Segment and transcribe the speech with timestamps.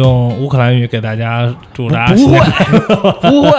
[0.00, 2.38] 用乌克兰语给大家祝大家不会
[3.30, 3.50] 不会。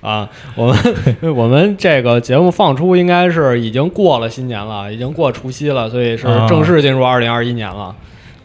[0.00, 0.76] 啊，我们
[1.34, 6.46] 我们这个节目放出应该是已经过了新年了，已经过除夕了，所以是啊。
[6.48, 7.94] 正式进入二零二一年了。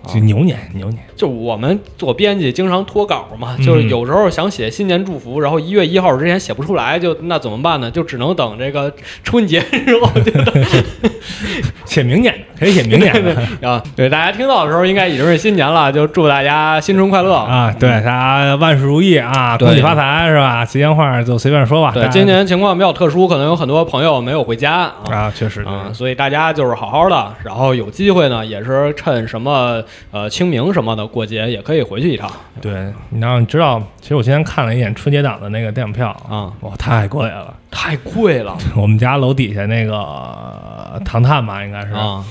[0.07, 7.91] 就牛年牛年，就我们做编辑经常脱稿嘛，嗯就是有时候想写新年祝福，然后一月一号之前写不出来，就那怎么办呢？
[7.91, 8.91] 就只能等这个
[9.23, 10.65] 春节之后就等。
[11.85, 13.35] 写明年的可以写明年的
[13.67, 13.81] 啊。
[13.95, 20.63] 对，大家听到的时候应该已经是新年了，就祝大家新春快乐啊，对，大家万事如意啊，恭喜发财是吧？
[20.63, 21.91] 吉祥话就随便说吧。
[21.91, 24.93] 对，今年情况比较特殊，可能有很多朋友没有回家啊。
[25.09, 32.31] 啊，确实啊、所以大家就是好好的，然后有机会呢，也是趁什么呃清明什么的过节，也可以回去一趟
[32.61, 32.71] 对，
[33.19, 37.53] 然后你知道，其实我今天看了一眼春节档的那个电影票，啊，哇，太贵了。
[37.73, 42.21] 太贵了 我们家楼底下那个呃唐探吧，应该是啊，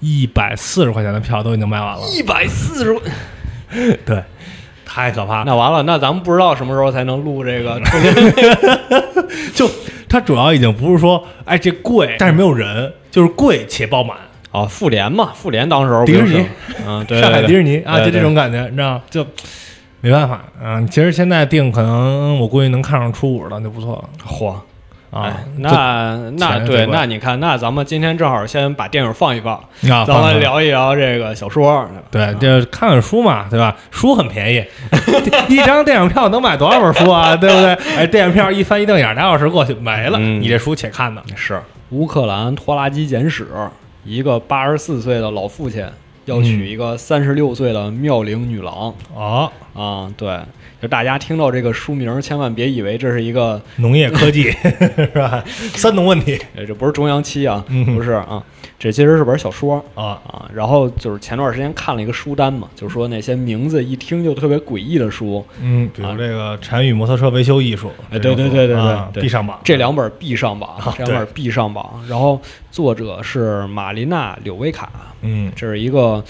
[0.00, 2.02] 一百四十块钱的票都已经卖完了。
[2.12, 2.98] 一百四十，
[4.04, 4.22] 对，
[4.84, 5.44] 太可怕了。
[5.46, 7.80] 那完了，那咱们不知道什么时候才能录这个
[9.54, 9.68] 就
[10.08, 14.16] 它主要已经不是说，哎，这贵，但是没有人，就是贵且爆满。
[14.52, 16.46] 啊，复联嘛，复联当时候迪士尼就是，
[16.86, 19.26] 嗯， 对，上海迪士尼啊，就这种感觉，你知道，就
[20.00, 20.42] 没办法。
[20.62, 24.54] 嗯，其实现在定可能我估计能看上初五了就不错了嚯，
[25.10, 25.44] 啊哎。
[25.58, 29.54] 那那对，那你看，那咱们今天正好先把电影放一放，
[29.90, 31.88] 啊，咱们聊一聊这个小说。
[32.10, 33.76] 对，就看看书嘛，对吧？
[33.90, 34.64] 书很便宜，
[35.48, 37.36] 一张电影票能买多少本书啊？
[37.36, 37.74] 对不对？
[37.96, 41.22] 哎，电影票一翻一瞪眼，俩小时过去没了，嗯你这书且看呢。
[41.34, 41.60] 是
[41.90, 43.46] 乌克兰拖拉机简史，
[44.04, 45.84] 一个八十四岁的老父亲
[46.26, 50.38] 要娶一个三十六岁的妙龄女郎、啊，啊，对，
[50.82, 54.50] 就大家听到这个书名，千万别以为这是一个，农业科技
[54.96, 55.42] 是吧？
[55.46, 58.42] 三农问题呃这不是中央七啊，嗯不是啊，
[58.78, 60.50] 这其实是本小说啊，啊。
[60.52, 68.76] 然后就是前段时间看了一个书单嘛，就说那些名字一听就特别诡异的书，嗯，比如这个产与摩托车维修艺术，哎对对对对
[69.12, 69.60] 对必上榜。
[69.62, 72.04] 这两本必上榜，啊这两本必上榜。
[72.08, 72.40] 然后
[72.72, 74.90] 作者是玛琳娜·柳维卡，
[75.26, 75.52] 嗯。
[75.54, 76.24] 这是一个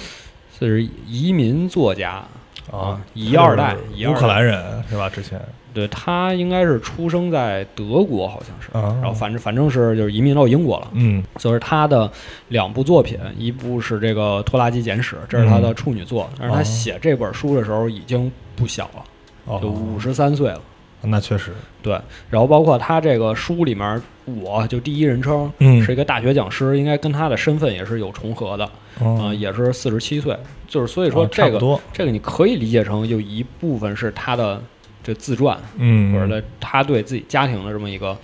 [0.58, 2.24] 是移民作家，
[2.72, 3.76] 啊，一二代
[4.08, 5.08] 乌克兰人是吧？
[5.08, 5.40] 之前。
[5.74, 10.88] 对他应该是出生在德国，好像是，啊，然后反正反正是就是移民到英国了。
[10.94, 11.22] 嗯。
[11.38, 12.10] 就是他的
[12.48, 19.04] 两部作品，一部是这个《拖拉机简史》，这是他的处女作，但是他哦写这本书的时候已经不小了，
[19.44, 20.62] 哦，就五十三岁了。
[21.02, 21.52] 那确实，
[21.82, 25.82] 对，然后包括他这个书里面，我就第一人称，嗯。
[25.82, 28.64] 是一个大学讲师，应该跟他的身份也是有重合的，
[29.00, 34.60] 啊、啊也是四十七岁，就是所以说这个、这个你可以理解成有一部分是他的
[35.02, 38.16] 这自传，嗯，或者呢他对自己家庭的这么一个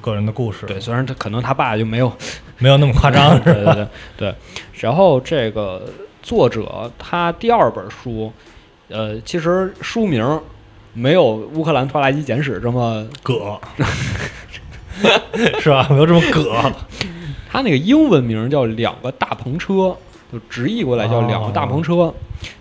[0.00, 2.12] 个人的故事，对，虽然他可能他爸就没有，
[2.58, 3.86] 没有那么夸张， 对对对
[4.16, 4.34] 对，
[4.74, 5.88] 然后这个
[6.22, 8.30] 作者他第二本书，
[8.88, 10.40] 呃，其实书名
[10.92, 11.22] 没有
[11.54, 13.58] 《乌克兰拖拉机简史》这么，葛，
[15.60, 15.86] 是吧？
[15.90, 16.72] 没有这么葛，
[17.50, 19.72] 他那个英文名叫《两个大篷车》，
[20.32, 21.94] 就直译过来叫《两个大篷车》。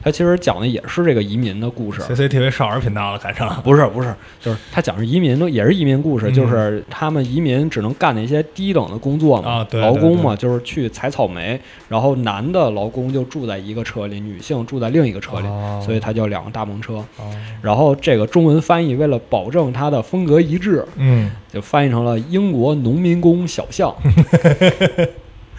[0.04, 6.34] 它其实讲的也是这个移民的故事，CCTV 少儿频道了，赶上不是不是，就是他讲是移民的，也是移民故事，嗯。
[6.34, 15.82] 就是他们移民只能干那些低等的工作嘛，啊对劳工嘛，就是去采草莓，然后男的劳工就住在一个车里，女性住在另一个车里，哦。
[15.82, 16.96] 所以它叫两个大篷车。
[17.18, 17.32] 哦。
[17.62, 23.96] 然后这个中文翻译为了保证它的风格一致，嗯，就翻译成了英国农民工小巷。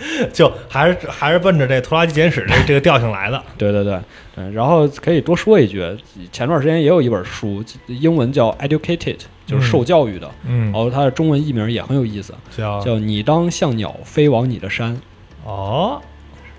[0.33, 3.99] 就还是还是奔着这拖拉机简史这这个调性来的， 对对对，
[4.37, 5.85] 嗯，然后可以多说一句，
[6.33, 9.17] 前段时间也有一本书，英文叫《Educated》，
[9.47, 10.65] 就是受教育的，嗯。
[10.73, 14.99] 然，后它的中文译名也很有意思，叫叫“你当像鸟飞往你的山
[15.45, 16.01] 哦”，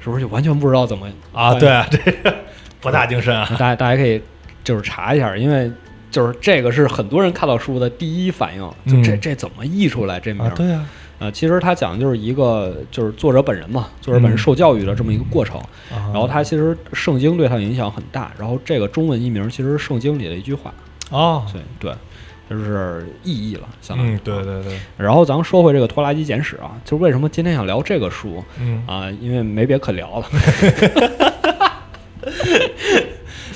[0.04, 2.34] 是不是就完全不知道怎么啊，对啊，这个
[2.80, 4.22] 博大精深啊， 大家大家可以
[4.64, 5.72] 就是查一下，因为
[6.12, 9.20] 就是这个是很多人看到书的第一反应，就这嗯。
[9.22, 10.86] 这怎么译出来这名对啊，
[11.22, 15.62] 呃，其实他讲的就是一个就是作者本人嘛，作者本人嗯受教育的这么一个过程。
[15.92, 20.74] 然然后他其实圣经对他影响很大，然后这个中文译名其实是圣经里的一句话，
[21.12, 21.94] 哦，对对，
[22.50, 24.16] 就是意义了，相当于。
[24.16, 29.08] 嗯，对对对，然后咱们说回这个拖拉机简史啊，就是为什么今天想聊这个书嗯，啊？
[29.22, 30.26] 因为没别可聊了，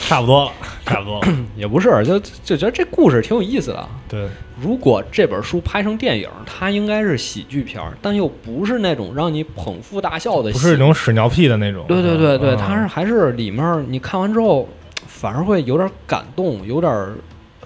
[0.07, 0.51] 差不多了，
[0.85, 3.89] 差不多了， 也不是，就就觉得这故事挺有意思的。
[4.07, 4.27] 对，
[4.61, 14.69] 如果这本书拍成电影，它应该是喜剧片儿，但又不是那种让你捧腹大笑的喜，不是那种屎尿屁的那种，对对对对，啊它是还是里面儿你看完之后，
[15.07, 17.13] 反而会有点感动，有点儿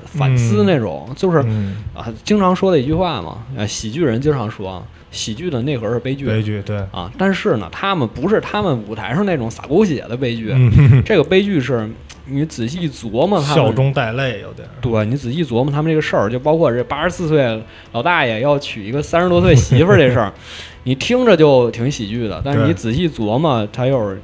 [0.05, 6.25] 反思嗯那种，就是嗯，啊，经常说的一句话嘛，呃，喜剧人经常说啊，喜剧的内核是悲剧。
[6.25, 11.87] 悲剧，对，啊，但是呢，他们不是他们舞台上那种洒狗血的悲剧，嗯，这个悲剧是
[12.29, 14.71] 你仔细一琢磨，他们笑中带泪，有点儿。
[14.81, 20.31] 对你仔细琢磨他们这个事儿，就包括这八十四岁老大爷要娶一个三十多岁媳妇儿这事儿，
[20.83, 24.21] 你听着就挺喜剧的，但是你仔细琢磨，他又是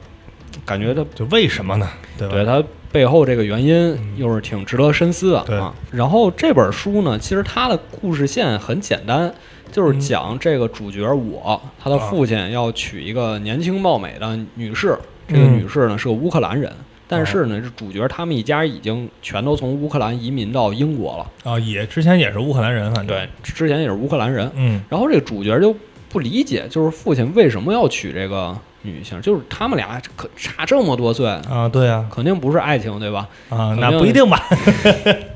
[0.66, 1.88] 感觉他就为什么呢？
[2.18, 5.74] 对他背后这个原因嗯又是挺值得深思的对啊。
[5.92, 9.34] 然后这本书呢，其实它的故事线很简单，
[9.72, 14.98] 就是嗯讲这个主角我，他的啊父亲要娶一个年轻貌美的女士，
[15.28, 16.72] 这个嗯女士呢是个乌克兰人。
[17.08, 21.52] 但是呢，这主角他们一家已经全都从乌克兰移民到英国了。
[21.52, 24.52] 啊，也之前也是乌克兰人，反正对，之前也是乌克兰人。
[24.56, 25.76] 嗯然后这个主角就
[26.10, 33.28] 不理解，就是父亲为什么要娶这个女性，就是他们俩可差这么多岁，啊，对啊肯定不是爱情，对吧？
[33.50, 34.42] 啊，那不一定吧。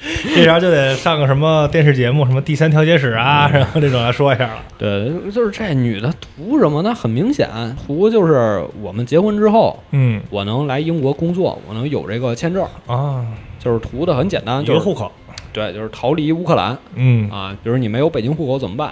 [0.34, 4.62] 这时候就得上个什么电视节目，什么第三调解室啊，然后这种来说一下了。
[4.78, 6.94] 对，就是这女的图什么呢？
[6.94, 7.48] 很明显，
[7.86, 13.26] 图就是我们结婚之后，嗯我能来英国工作，我能有这个签证，啊，
[13.58, 15.10] 就是图的很简单，就是户口。
[15.52, 17.56] 对，就是逃离乌克兰嗯啊。
[17.64, 18.90] 比如你没有北京户口怎么办？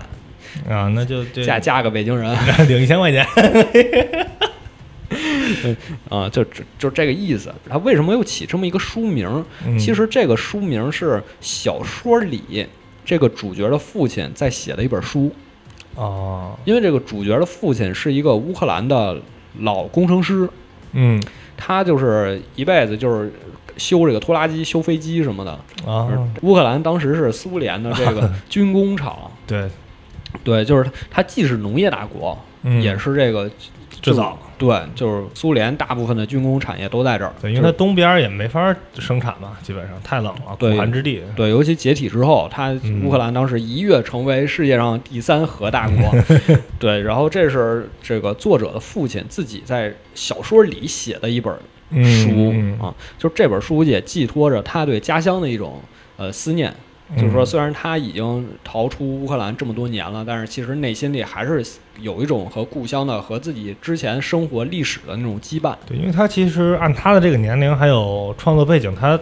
[0.69, 2.35] 啊，那就嫁嫁个北京人
[2.67, 3.25] 领一千块钱。
[6.09, 7.53] 啊，就就就这个意思。
[7.69, 9.45] 他为什么又起这么一个书名？
[9.67, 12.67] 嗯其实这个书名是小说里
[13.05, 15.31] 这个主角的父亲在写的一本书，
[15.95, 19.17] 哦，因为这个主角的父亲是一个乌克兰的
[19.61, 20.49] 老工程师，
[20.93, 21.23] 嗯
[21.57, 23.33] 他就是一辈子就是
[23.77, 25.53] 修这个拖拉机、修飞机什么的。
[25.87, 26.09] 啊，
[26.43, 29.71] 乌克兰当时是苏联的这个 军工厂，对，
[30.43, 33.49] 对，就是它既是农业大国，嗯也是这个
[34.03, 34.39] 制造。
[34.59, 37.33] 对，就是苏联大部分的军工产业都在这儿。
[37.41, 41.23] 对，因为它东边儿也没法生产嘛，基本上太冷了，苦对寒之地。
[41.35, 46.15] 对，尤其解体之后，它嗯乌克兰当时一跃成为世界上第三核大国。
[46.79, 51.55] 对，然后这是这个作者的父亲自己在小说里写的一本
[51.91, 55.81] 嗯书、嗯啊，就是这本书也寄托着他对家乡的一种
[56.17, 56.75] 呃思念。
[57.15, 61.65] 就是说，嗯虽然他已经逃出乌克兰这么多年了，但是其实内心里还是
[62.01, 65.75] 有一种和故乡的、和自己之前生活历史的那种羁绊。
[65.87, 69.19] 对，因为他其实按他的这个年龄还有创作背景，他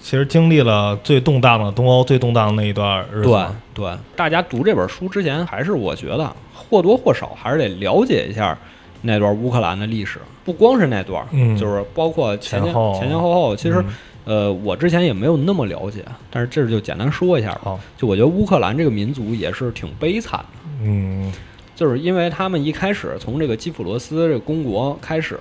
[0.00, 3.28] 其实经历了最动荡的东欧最动荡的那一段日子。
[3.28, 3.44] 对
[3.74, 8.56] 对，大家读这本书之前，还是我觉得或多或少还是得了解一下
[9.02, 13.56] 那段乌克兰的历史，不光是那段，嗯就是包括前前后前前后后。
[13.56, 13.86] 其实，嗯
[14.26, 17.60] 呃，我之前也没有那么了解，但是这就简单说一下吧。
[17.62, 20.68] 好，就我觉得乌克兰这个民族也是挺悲惨的。
[20.82, 21.32] 嗯
[21.74, 25.38] 就是因为他们一开始从这个基辅罗斯这个公国开始，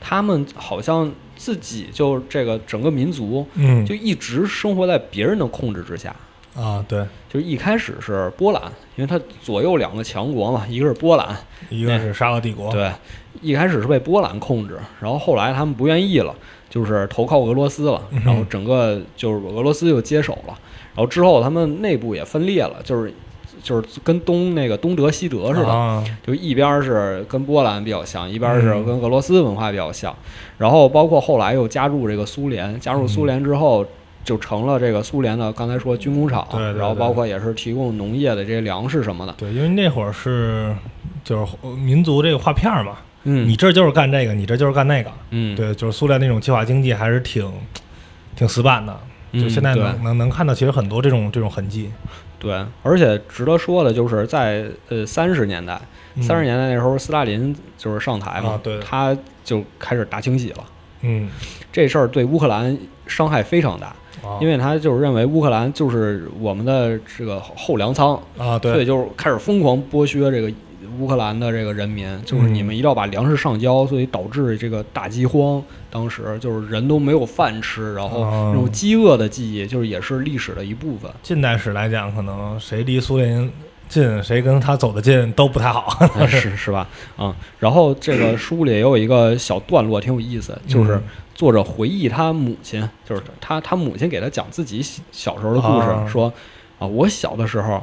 [0.00, 6.14] 他们好像自己就这个整个民族嗯，就一直生活在别人的控制之下。
[6.54, 8.62] 啊，对，就是一开始是波兰，
[8.96, 11.36] 因为它左右两个强国嘛，一个是波兰，
[11.68, 12.90] 一个是沙俄帝国，对，
[13.42, 16.34] 一开始是被波兰控制，然后后来他们不愿意了，
[16.76, 20.54] 就是投靠俄罗斯了，然后整个就是俄罗斯又接手了，
[20.94, 23.10] 然后之后他们内部也分裂了，就是
[23.62, 28.84] 就是跟东那个东德西德似的，啊，就一边儿是跟波兰比较像，一边儿是嗯。
[28.84, 30.14] 跟俄罗斯文化比较像，
[30.58, 33.82] 然后包括后来又加入这个苏联，加入苏联之后
[34.22, 40.76] 就成了这个苏联的刚才说军工厂，对对对然后包括也是提供农业的这些粮食什么的，对，因为那会儿是
[41.24, 41.52] 就是
[41.82, 47.50] 民族这个划片儿嘛，嗯，你这就是干这个，你这就是干那个，嗯，对，就是苏联那种计划经济还是挺
[48.36, 48.96] 挺死板的，
[49.32, 49.82] 嗯就现在对。
[49.82, 51.90] 能能能看到其实很多这种这种痕迹，
[52.38, 55.80] 对，而且值得说的就是在呃三十年代，
[56.14, 56.22] 嗯。
[56.22, 58.78] 三十年代那时候斯大林就是上台嘛，啊对。
[58.78, 60.64] 他就开始大清洗了，
[61.02, 61.28] 嗯，
[61.72, 63.88] 这事儿对乌克兰伤害非常大，
[64.22, 64.38] 啊。
[64.40, 68.72] 因为他就是认为乌克兰就是我们的这个后粮仓，啊，对。
[68.72, 70.52] 所以对，就是开始疯狂剥削这个
[70.98, 75.62] 乌克兰的这个人民，就是你们一定要把粮食上交，所以导致这个大饥荒。
[75.90, 81.10] 当时就是人都没有饭吃，然后哦那种饥饿的记忆，就是也是历史的一部分。
[81.22, 83.50] 近代史来讲，可能谁离苏联
[83.88, 85.96] 近，谁跟他走得近都不太好。
[86.14, 86.86] 啊 是是吧？
[87.16, 91.02] 啊、然后这个书里也有一个小段落挺有意思，就是嗯
[91.34, 96.32] 作者回忆他母亲，就是他他母亲给他讲自己小时候的故事，啊说
[96.78, 97.82] 啊，我小的时候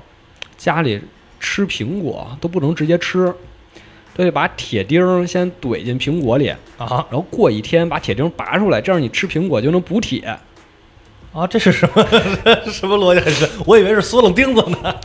[0.58, 1.02] 家里
[1.44, 3.26] 吃苹果都不能直接吃，
[4.16, 6.48] 都得把铁钉先怼进苹果里，
[6.78, 10.40] 啊然后过一天把铁钉拔出来，这样你吃苹果就能补铁。
[11.34, 12.08] 啊，这是什么
[12.72, 13.30] 什么逻辑？
[13.30, 14.96] 是 我以为是缩冷钉子呢。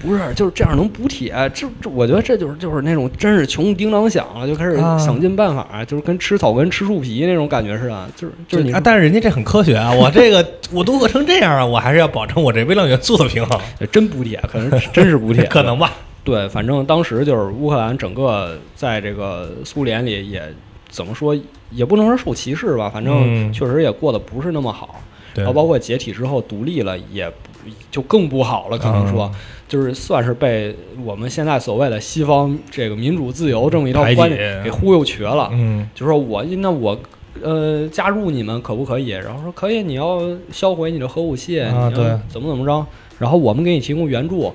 [0.00, 15.92] 不是，就是这样能补铁，这这，我觉得这就是就是那种真是穷叮当响了，就开始啊想尽办法，就是跟吃草根吃树皮那种感觉似的，就是就是你啊，但是人家这很科学啊，我这个我都饿成这样啊，我还是要保证我这微量元素的平衡， 真补铁，可能真是补铁， 可能吧？
[16.24, 20.42] 对，反正当时就是乌克兰整个在这个苏联里也
[20.90, 21.34] 怎么说，
[21.70, 25.00] 也不能说受歧视吧，反正嗯确实也过得不是那么好。
[25.34, 27.47] 对然后包括解体之后独立了，也不
[27.90, 29.30] 就更不好了，可能说。
[29.34, 29.38] 嗯
[29.68, 30.74] 就是算是被
[31.04, 35.50] 我们现在所谓的西方这个民主自由这么一套观念给忽悠瘸了。
[35.52, 36.98] 嗯就说我那我
[37.42, 39.08] 呃加入你们可不可以？
[39.08, 42.86] 然后说可以，你要销毁你的核武器，啊你要对怎么怎么着？
[43.18, 44.50] 然后我们给你提供援助，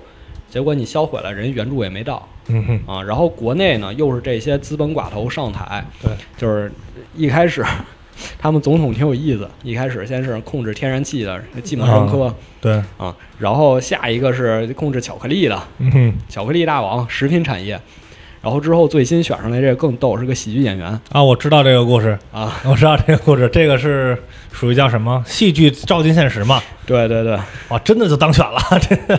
[0.49, 3.03] 结果你销毁了，人家援助也没到嗯哼，啊。
[3.03, 6.71] 然后国内呢又是这些资本寡头上台，对，就是
[7.15, 7.63] 一开始
[8.37, 17.79] 他们总统挺有意思，一开始先是控制天然气的季莫申科对，啊，然后下一个是控制巧克力的，嗯，巧克力大王食品产业。
[18.41, 26.61] 然后之后最新选上来这个更逗，是个喜剧演员啊，我知道这个故事，啊，我知道这个故事，这个是属于叫什么戏剧照进现实嘛？
[26.85, 27.39] 对对对，
[27.69, 29.17] 哇，真的就当选了，这个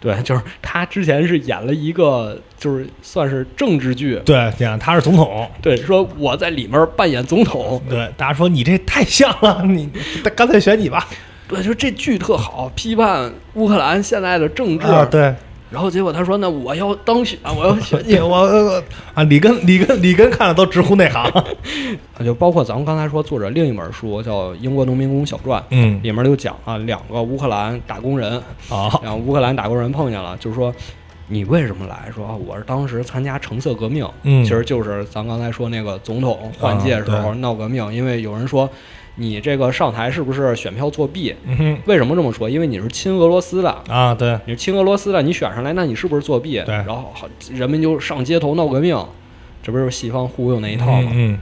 [0.00, 9.90] 对，就是他之前是演了一个，就是算是政治剧，对，你看他是总统，对，说我在里面扮演总统，对，大家说你这太像了，你
[10.34, 11.06] 干脆选你吧。
[11.48, 15.32] 对，就这剧特好，批判乌克兰现在的政治，啊，对，
[15.70, 18.82] 然后结果他说，那我要当选，我要选你你，我我
[19.14, 21.44] 啊，里根里根里根看了都直呼内行。
[22.24, 28.32] 就包括咱们刚才说作者另一本书叫《英国农民工小传》，嗯，里面就讲啊，两个乌克兰打工人，
[28.68, 30.74] 啊，然后乌克兰打工人碰见了，就是说。
[31.28, 32.08] 你为什么来？
[32.14, 38.70] 说啊我是当时参加橙色革命，嗯其实就是咱刚才说那个总统换届时候啊闹革命，因为有人说
[39.16, 41.34] 你这个上台是不是选票作弊？
[41.44, 42.48] 嗯，为什么这么说？
[42.48, 46.62] 因为你是亲俄罗斯的，啊，对，你是亲俄罗斯的，你选上来，那你是不是作弊？
[46.64, 48.96] 对然后好，人们就上街头闹革命，
[49.62, 51.10] 这不是西方忽悠那一套吗？
[51.12, 51.38] 嗯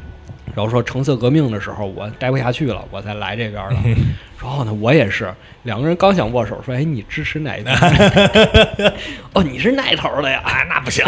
[0.55, 3.77] 然后说橙色革命的时候，我待不下去了，我才来这边的。
[3.85, 3.95] 嗯
[4.43, 5.33] 然后呢，我也是，
[5.63, 7.75] 两个人刚想握手，说：“哎，你支持哪一边？”
[9.33, 10.43] 哦，你是那头的呀？
[10.45, 11.03] 啊，那不行，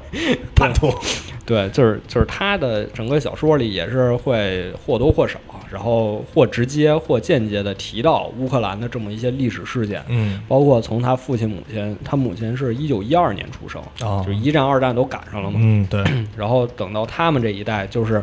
[0.56, 0.90] 叛徒。
[1.44, 5.38] 对，就是就是他的整个小说里也是会或多或少，
[5.70, 15.58] 然后或直接或间接的提到乌克兰的这么一些历史事件，嗯，包括从他父亲母亲，他母亲是一九一二年出生，哦就是一战二战都赶上了嘛。
[15.62, 16.02] 嗯，对，
[16.36, 18.22] 然后等到他们这一代，就是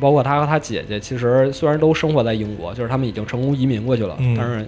[0.00, 4.66] 包括他和他姐姐，其实虽然都生活在英国，就是他们已经成功移民过去了，嗯但是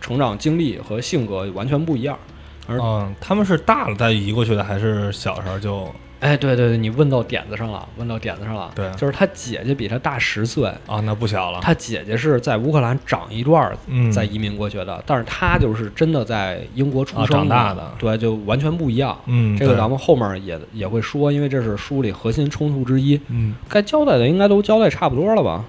[0.00, 2.18] 成长经历和性格完全不一样。
[2.66, 5.86] 而嗯，他们是大了再移过去的，还是小时候就
[6.20, 8.70] 哎，对对对，你问到点子上了，问到点子上了。
[8.74, 11.00] 对就是他姐姐比他大十岁，啊？
[11.04, 11.60] 那不小了。
[11.60, 19.18] 他姐姐是在乌克兰长一段儿嗯，再移民过去的，但是他就是真的在英国出啊生长大的对，就完全不一样。
[19.26, 23.20] 嗯，这个咱们后面也也会说，因为这是书里核心冲突之一。
[23.28, 25.64] 嗯，该交代的应该都交代差不多了吧？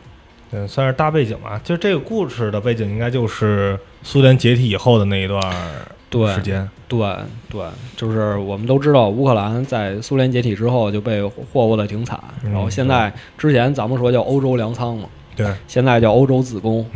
[0.51, 1.59] 对，算是大背景吧。
[1.63, 5.94] 就这个故事的背景，应该就是苏联解体以后的那一段对
[6.33, 6.67] 时间。
[6.87, 6.99] 对
[7.49, 7.65] 对，
[7.97, 16.85] 就是我们都知道，乌克兰在苏联解体之后就被霍霍的挺惨，嗯然后现在之前咱们说叫欧洲粮仓嘛，对，现在叫欧洲子宫。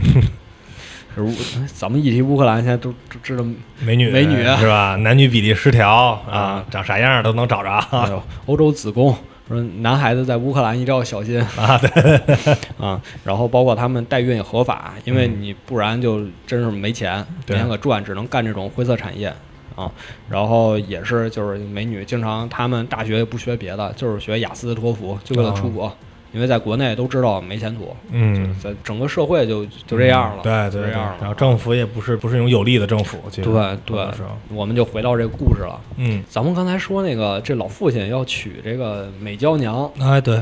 [1.18, 3.44] 就是乌咱们一提乌克兰，现在都都知道，
[3.84, 4.96] 美女美女是吧？
[4.98, 9.14] 男女比例失调啊啊，长啥样都能找着哎呦，欧洲子宫。
[9.50, 11.78] 说男孩子在乌克兰一定要小心啊。
[11.78, 12.16] 对，
[12.80, 19.34] 啊，然后包括他们代孕也合法，因为你不然就真是没钱，没对钱可赚，只能干这种灰色产业
[19.76, 19.92] 啊。
[20.30, 25.92] 然后也是就是美女，经常他们大学也不学别的，就是学雅思、托福，就为了出国，
[26.32, 31.18] 因为在国内都知道没前途，嗯，在整个社会就就这样了，对对对，就这样了。
[31.20, 35.80] 然后政府也不是不是一种有力的政府，对对多时候，我们就回到这个故事了。
[35.98, 40.40] 嗯，咱们刚才说那个这老父亲要娶这个美娇娘，哎对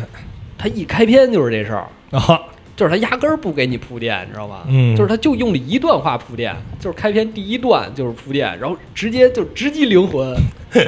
[0.57, 1.87] 他一开篇就是这事儿。
[2.11, 2.41] 啊，
[2.77, 4.63] 就是他压根儿不给你铺垫，你知道吧？
[4.69, 10.33] 嗯就是他就用了一段话铺垫，就是开篇第一段就是铺垫，然后直接就直击灵魂，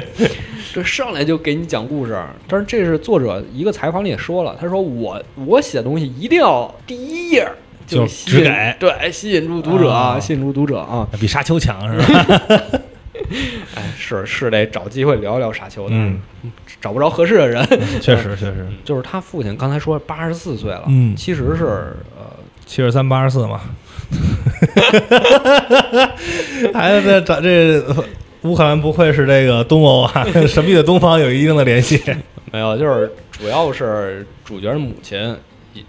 [0.72, 2.16] 这上来就给你讲故事。
[2.46, 7.46] 但是这是作者一个采访里也说了，他说我我写东西一定要第一页
[7.86, 11.08] 就吸给对吸引住读者啊吸引住读者啊！
[11.20, 12.62] 比沙丘强是吧？
[13.76, 16.20] 哎，是是得找机会聊聊傻球的，嗯，
[16.80, 17.64] 找不着合适的人。
[18.00, 21.64] 确实确实，就是他父亲刚才说八十四岁了，嗯其实是
[22.16, 22.26] 呃
[22.66, 23.60] 七十三八十四嘛，
[26.74, 27.82] 孩子在长这
[28.42, 32.00] 乌克兰不愧是这个东欧啊， 神秘的东方有一定的联系
[32.52, 35.36] 没有，就是主要是主角的母亲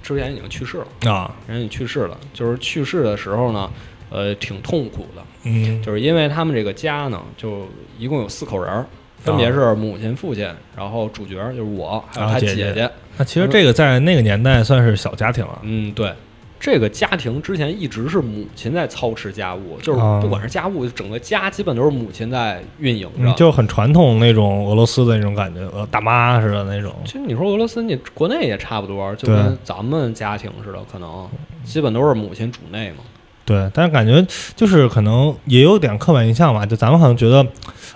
[0.03, 2.17] 之前已经去世了，啊，人已经去世了。
[2.33, 3.69] 就是去世的时候呢，
[4.11, 7.65] 呃，挺痛苦的，嗯就是因为他们这个家呢，就
[7.97, 8.85] 一共有四口人儿，
[9.19, 12.91] 分别是母亲、父亲，然后主角就是我，还有他啊姐姐姐。
[13.17, 16.11] 那其实这个在那个年代算是小家庭了，嗯，对，
[16.59, 23.29] 这个家庭之前一直是母亲在操持家务，就是啊不管是家务，整个家基本都是母亲在运营着。
[23.29, 26.93] 嗯，就很传统那种俄罗斯的那种感觉，呃，大妈似的那种。
[27.05, 31.29] 其实你说俄罗斯，你国内也差不多，就跟咱们家庭似的，可能
[31.63, 32.97] 基本都是母亲主内嘛。
[33.45, 37.45] 对，但是感觉就是可能也有点刻板印象吧，就咱们可能觉得，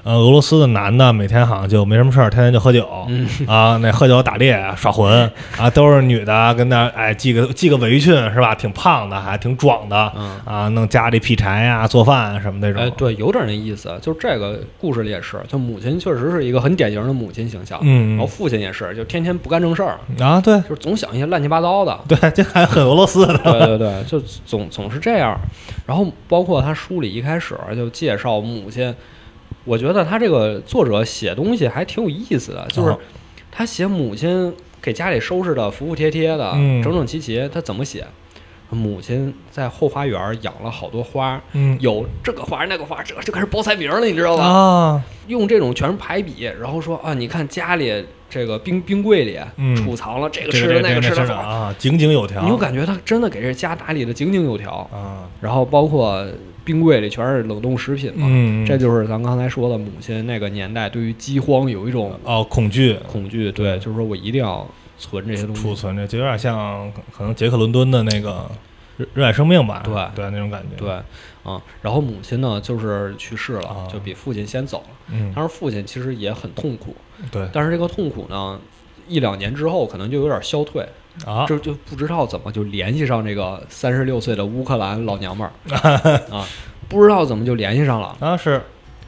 [0.04, 8.54] 呃，俄罗斯的男的每天好像就没什么事儿，天天就喝酒、嗯，啊，那喝酒打猎耍混 啊，都是女的跟那儿哎系个系个围裙是吧？
[8.56, 12.82] 挺胖的，还挺壮的嗯啊，弄家里劈柴呀、做饭什么那种。
[12.82, 13.98] 哎，对，有点那意思。
[14.02, 21.98] 就这个故事里也是，就母亲确实是一个很典型的母亲形象，嗯然后父亲也是，就天天不干正事儿，啊，对就是总想一些乱七八糟的。
[22.08, 23.38] 对，这还很俄罗斯的。
[23.38, 25.35] 对对对，就总总是这样。
[25.86, 28.94] 然后包括他书里一开始就介绍母亲，
[29.63, 33.00] 我觉得他这个作者写东西还挺有意思的，就是哦
[33.51, 37.50] 他写母亲给家里收拾的服服帖帖的、嗯整整齐齐。
[37.54, 38.06] 他怎么写？
[38.70, 41.78] 母亲在后花园养了好多花，嗯。
[41.80, 44.44] 有这个花那个花，这就开始报菜名了，你知道吧？
[44.44, 49.76] 啊，用这种全是排比，然后说啊，你看家里这个冰冰柜里嗯。
[49.76, 52.42] 储藏了这个这吃的那个吃吃的，啊，井井有条。
[52.42, 54.88] 你就感觉他真的给这家打理的井井有条。
[54.92, 56.26] 啊，然后包括
[56.64, 62.98] 冰柜里全是冷冻食品嘛，嗯，这就是咱刚才说的母亲那个年代对于饥荒有一种哦恐惧。
[63.08, 65.62] 恐惧，对，就是说我一定要存这些东西。
[65.62, 68.50] 储存着，就有点像可能杰克伦敦的那个
[68.98, 70.75] 热热爱生命吧，对对那种感觉。
[70.78, 70.92] 对，
[71.44, 74.96] 啊、然后母亲呢就是去世了，啊就比父亲先走了。
[75.12, 76.96] 嗯，但是父亲其实也很痛苦，
[77.32, 78.60] 对但是这个痛苦呢，
[79.08, 80.88] 一两年之后可能就有点消退，
[81.25, 85.52] 啊，就就不知道怎么就联系上这个三十六岁的乌克兰老娘们儿
[86.32, 86.48] 啊，
[86.88, 88.16] 不知道怎么就联系上了。
[88.20, 88.62] 啊是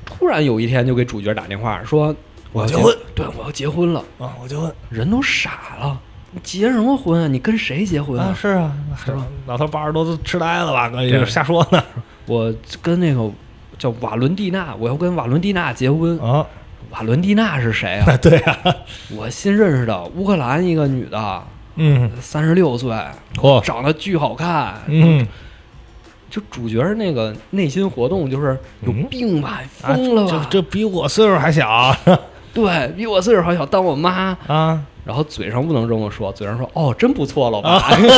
[0.06, 2.15] 突然有一天就给主角打电话说
[2.58, 6.00] 我要结婚，对我要结婚了，啊，我结婚人都傻了，
[6.32, 7.28] 你结什么婚啊？
[7.28, 8.72] 你跟谁结婚啊，是啊，
[9.06, 9.26] 是吧？
[9.46, 10.90] 老头八十多都痴呆了吧？
[10.90, 11.84] 对也是瞎说呢
[12.26, 13.30] 我跟那个
[13.78, 16.18] 叫瓦伦蒂娜，我要跟瓦伦蒂娜结婚。
[16.20, 16.46] 啊，
[16.90, 18.18] 瓦伦蒂娜是谁啊？
[18.18, 18.58] 对啊，
[19.16, 21.44] 我新认识的乌克兰一个女的，
[21.76, 22.91] 嗯，三十六岁，
[23.36, 24.82] 嚯，长得巨好看。
[24.88, 25.26] 嗯，
[26.30, 30.48] 就主角那个内心活动就是有嗯病吧，啊疯了吧？
[30.52, 31.96] 这这比我岁数还小
[32.53, 34.38] 对比我岁数还小，当我妈。
[34.47, 37.77] 啊，然后嘴上不能这么说，嘴上说哦，真不错，老爸，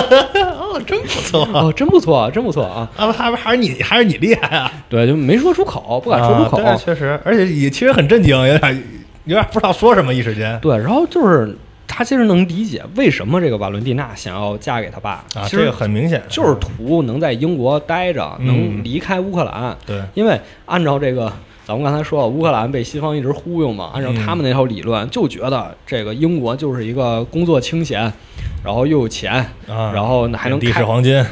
[0.59, 1.47] 哦，真不错。
[1.53, 2.89] 哦，真不错，真不错啊。
[2.97, 6.63] 啊，还还是你还是你厉害啊，对，就没说出口，不敢说出口。
[6.63, 8.83] 啊确实，而且也其实很震惊，有点
[9.25, 10.57] 有点不知道说什么，一时间。
[10.61, 11.55] 对，然后就是
[11.87, 18.47] 他其实能理解为什么这个瓦伦蒂娜想要嫁给他爸，啊，其实这个很明显，就是图能在英国待着，嗯。
[18.47, 19.75] 能离开乌克兰。
[19.85, 21.31] 对，因为按照这个，
[21.69, 28.11] 咱们刚才说了，乌克兰被西方一直忽悠嘛，按照他们那套理论，就觉得这个英国就是一个工作清闲，
[28.65, 29.33] 然后又有钱，
[29.67, 30.83] 啊，然后还能地开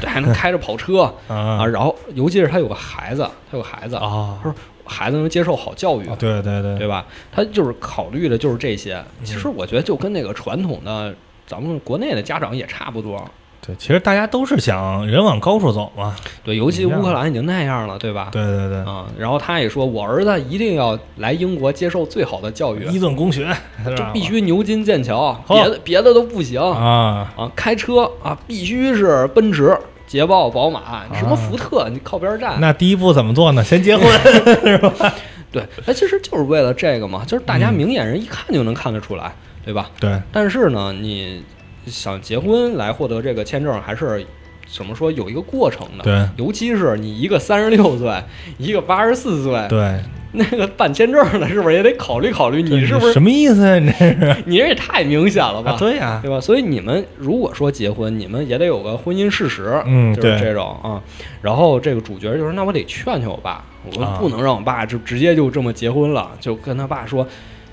[0.06, 7.04] 还能开着跑车 啊，啊然后尤其是他有个孩子，他有个孩子，啊他说孩子能接受好教育，啊，对对对对吧？
[7.32, 8.94] 他就是考虑的就是这些。
[8.94, 11.12] 嗯其实我觉得就跟那个传统的
[11.48, 13.28] 咱们国内的家长也差不多。
[13.60, 18.28] 对，其实大家都是想人往高处走嘛，对，尤其乌克兰已经那样了，对吧？
[18.32, 23.46] 对对对，啊、然后他也说，我儿子一定要来英国接受最好的教育，一顿公学，
[23.84, 27.50] 是吧就必须牛津、剑桥，别的别的都不行啊，啊。
[27.54, 32.58] 开车啊，必须是奔驰、捷豹、宝马，什么福特，你靠边站。
[32.60, 33.62] 那第一步怎么做呢？
[33.62, 34.06] 先结婚
[34.64, 35.12] 是吧？
[35.52, 39.32] 对，哎其实就是为了这个嘛，就是大家嗯明眼人一看就能看得出来，
[39.64, 39.90] 对吧？
[39.98, 41.42] 对，但是呢，你
[41.88, 44.24] 想结婚来获得这个签证，还是
[44.66, 46.04] 怎么说有一个过程的。
[46.04, 48.12] 对尤其是你一个三十六岁，
[48.58, 49.98] 一个八十四岁，对，
[50.32, 52.62] 那个办签证的，是不是也得考虑考虑？
[52.62, 53.78] 你是不是什么意思啊？
[53.78, 55.72] 你这是 你这也太明显了吧？
[55.72, 55.76] 啊？
[55.78, 56.38] 对呀，对吧？
[56.38, 61.02] 所以你们如果说结婚，你们也得有个婚姻事实，嗯就是对这种啊。
[61.40, 63.64] 然后这个主角就是，那我得劝劝我爸，
[63.96, 67.26] 我啊不能让我爸就直接就这么结婚了，就跟他爸说。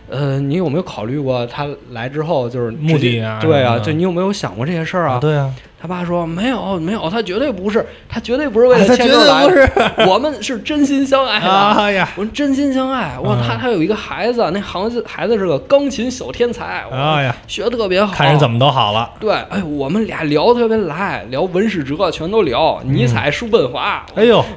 [0.10, 5.18] 呃，你有没有考虑过他来之后就是目的啊对啊，就你有没有想过这些事儿啊？
[5.20, 11.52] 对啊，他爸说没有没有，他绝对不是，他绝对不是为了啊他签证来绝对不的， 我们是真心相爱的。
[11.52, 13.36] 哎呀，我们真心相爱，哇！
[13.36, 18.14] 嗯他他有一个孩子，那孩子孩子是个钢琴小天才，哇哎呀，学的特别好。
[18.14, 19.12] 看人怎么都好了。
[19.20, 24.48] 对，哎，我们俩聊得特别来，聊文史哲全都聊，尼采、叔本华，哎呦，太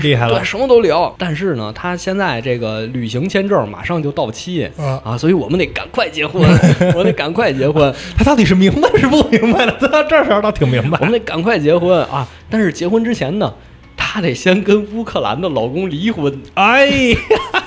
[0.00, 1.14] 厉害了对，什么都聊。
[1.18, 5.00] 但是呢，他现在这个旅行签证马上就到期啊！
[5.04, 6.42] 啊，所以我们得赶快结婚，
[6.96, 9.72] 我得赶快结婚，他到底是明白是不明白的？
[9.80, 11.12] 他到这时候倒挺明白我们。
[11.12, 12.26] 得赶快结婚啊！
[12.48, 13.52] 但是结婚之前呢，
[13.96, 16.40] 他得先跟乌克兰的老公离婚。
[16.54, 17.18] 哎呀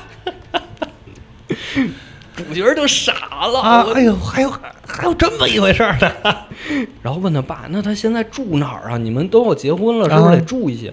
[2.36, 3.14] 主角就傻
[3.48, 4.54] 了，啊，我哎呦，还有
[4.86, 6.12] 还有这么一回事儿呢？
[7.02, 8.98] 然后问他爸，那他现在住哪儿啊？
[8.98, 10.92] 你们都要结婚了，是不是啊得住一起？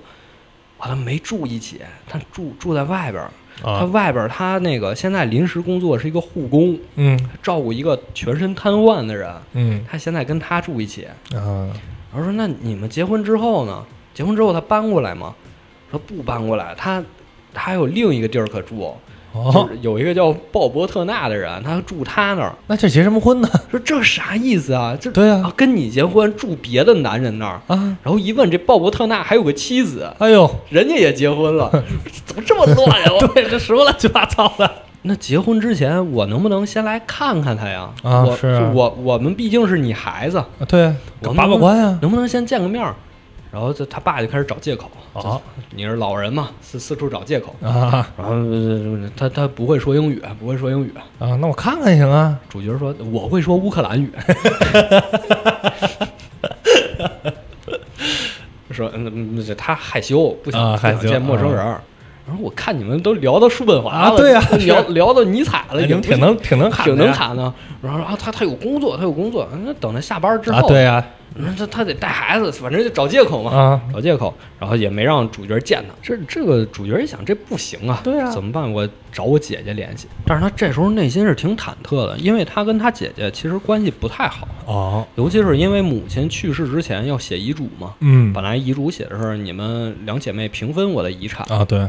[0.83, 3.31] 啊，他没住一起，他住住在外边儿。
[3.63, 9.33] 他啊，外边儿他那个现在临时工作是一个护工，嗯照顾一个全身瘫痪的人。
[9.53, 11.05] 嗯他现在跟他住一起。
[11.35, 11.71] 啊，
[12.13, 13.85] 然后说那你们结婚之后呢？
[14.13, 15.35] 结婚之后他搬过来吗？
[15.91, 17.01] 说不搬过来，他
[17.55, 18.97] 他还有另一个地儿可住，
[19.35, 22.55] 就哦，是有一个叫鲍伯特纳的人，他住他那儿。
[22.67, 23.49] 那这结什么婚呢？
[23.71, 24.97] 说这啥意思啊？
[25.01, 27.61] 这对啊啊，跟你结婚住别的男人那儿。
[27.67, 31.71] 啊，然后一问，这鲍伯特纳还有个妻子，哎呦，人家也结婚了，
[32.27, 33.13] 怎么这么乱呀？
[33.13, 34.71] 我对，这什么乱七八糟的？
[35.05, 37.91] 那结婚之前，我能不能先来看看他呀？
[38.05, 41.99] 我啊是啊我我们毕竟是你孩子，啊对，我们把把关啊。
[42.03, 42.95] 能不能先见个面儿？
[43.53, 45.39] 然后这他爸就开始找借口，啊
[45.75, 47.55] 你是老人嘛，四四处找借口。
[47.63, 50.91] 啊然后呃他他不会说英语，不会说英语。
[51.19, 52.39] 啊，那我看看行啊。
[52.49, 54.11] 主角说我会说乌克兰语。
[58.71, 61.79] 说嗯他害羞，不想、不想见陌生人儿。
[62.27, 67.53] 然后我看你们都聊到叔本华了，啊对呀 聊聊到尼采了，你们挺能挺能侃挺能侃呢。
[67.83, 71.05] 然后然后他他有工作，他有工作，那等他下班之后，啊，对呀
[71.37, 75.95] 那他他得带孩子，反正就找借口嘛，啊，找借口，然后也没让主角见他。
[76.03, 78.71] 这这个主角一想，这不行啊，对啊怎么办？
[78.71, 80.07] 我找我姐姐联系。
[80.27, 87.95] 但是他这时候内心是挺忐忑的，因为他跟他姐姐其实关系不太好，哦，尤其是因为母亲去世之前要写遗嘱嘛。
[88.01, 91.87] 嗯本来遗嘱写的是你们两姐妹平分我的遗产，啊，对，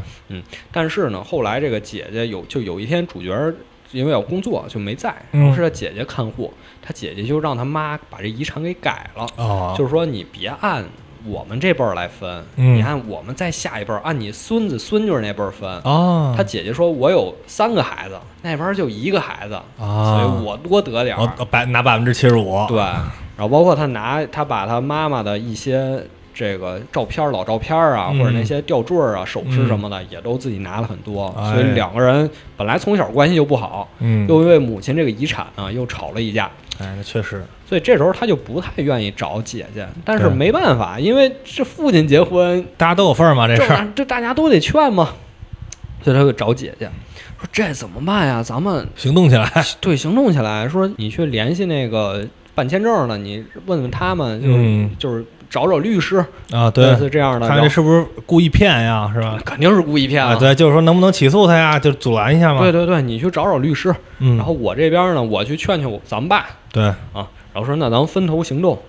[0.72, 3.54] 但是呢，后来这个姐姐有就有一天主角
[3.94, 6.52] 因为要工作就没在，嗯然后是他姐姐看护，
[6.82, 9.26] 他姐姐就让他妈把这遗产给改了。
[9.38, 10.84] 哦，就是说你别按
[11.26, 15.70] 我们这辈儿来分，嗯你按我们再下一辈儿，按你孙子孙女儿那辈儿分。
[15.84, 21.34] 哦，他姐姐说：“我有三个孩子，那边儿就一个孩子，所啊，以我多得点儿。
[21.40, 26.04] 我百拿百分之七十五，对，然后包括他拿他把他妈妈的一些
[26.34, 28.20] 这个照片儿、老照片儿啊，嗯。
[28.20, 31.34] 或者那些吊坠儿啊、首饰什么的，也都自己拿了很多。
[31.38, 31.54] 哎。
[31.54, 36.50] 所以两个人本来从小关系就不好，嗯，又因为母亲这个遗产啊，又吵了一架。
[36.80, 43.88] 哎，那确实，所以这时候他就不太愿意找姐姐，但是没办法，因为这父亲结婚，大家都有份儿嘛，这这事儿。
[43.94, 45.10] 这大家都得劝嘛，
[46.02, 46.90] 所以他就找姐姐，
[47.40, 48.42] 说这怎么办呀？
[48.42, 49.48] 咱们行动起来，
[49.80, 54.90] 对行动起来，说你去联系那个办签证的，你问问他们，就是、嗯。
[54.98, 56.18] 就是找找律师，
[56.52, 59.38] 啊，类对，似这样的，看这是不是故意骗呀，是吧？
[59.46, 62.62] 肯定是故意骗啊，对，就是说能不能起诉他呀，就阻拦一下嘛。
[62.62, 68.74] 对对对，你去找找律师，嗯，然后我这边呢，我去劝劝我咱们爸对，啊，然后说那咱们分头行动。
[68.74, 68.82] 啊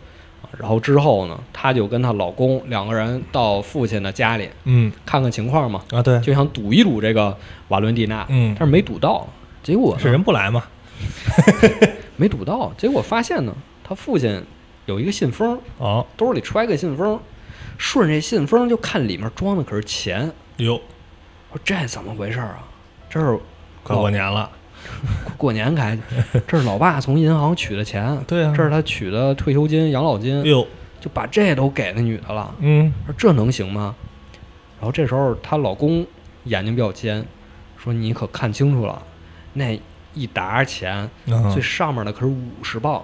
[0.56, 7.36] 然后之后呢，她就跟她老公两个人到父亲的家里嗯看看情况嘛，啊，对，就想赌一赌这个
[7.68, 9.26] 瓦伦蒂娜，嗯但是没赌到，
[9.64, 10.62] 结果呢是人不来嘛？
[12.16, 14.40] 没赌到，结果发现呢，他父亲
[14.86, 17.18] 有一个信封，哦，兜里揣个信封，
[17.78, 20.80] 顺这信封就看里面装的可是钱，哟，
[21.50, 22.64] 我说这怎么回事啊？
[23.08, 23.38] 这是
[23.82, 24.50] 快过年了，
[25.38, 26.02] 过年开的，
[26.46, 28.52] 这是老爸从银行取的钱，对啊。
[28.56, 30.66] 这是他取的退休金、养老金，哟，
[31.00, 33.94] 就把这都给那女的了，嗯，说这能行吗？
[34.78, 36.06] 然后这时候她老公
[36.44, 37.24] 眼睛比较尖，
[37.78, 39.02] 说你可看清楚了，
[39.54, 39.80] 那
[40.12, 41.50] 一沓钱嗯。
[41.50, 43.02] 最上面的可是五十磅，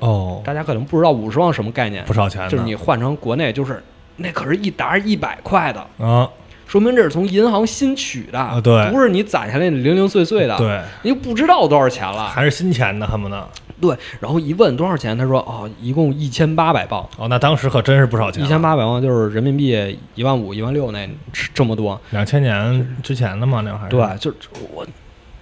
[0.00, 3.82] 哦，大家可能不知道五十万什么概念，不少钱，就是你换成国内就是
[4.16, 6.28] 那可是一沓一百块的，啊，
[6.66, 8.90] 说明这是从银行新取的，啊对。
[8.90, 12.28] 不是你攒下来的零零碎碎的，，对，你就不知道多少钱了。
[12.28, 13.48] 还是新钱呢，恨不得。
[13.78, 21.08] 对，然后一问多少钱，他说哦，一共一千八百磅，哦，那当时可真是不少钱，一千八百磅就是人民币一万五、一万六那
[21.52, 22.00] 这么多。
[22.10, 24.34] 两千年之前的嘛，那还是对，就
[24.72, 24.86] 我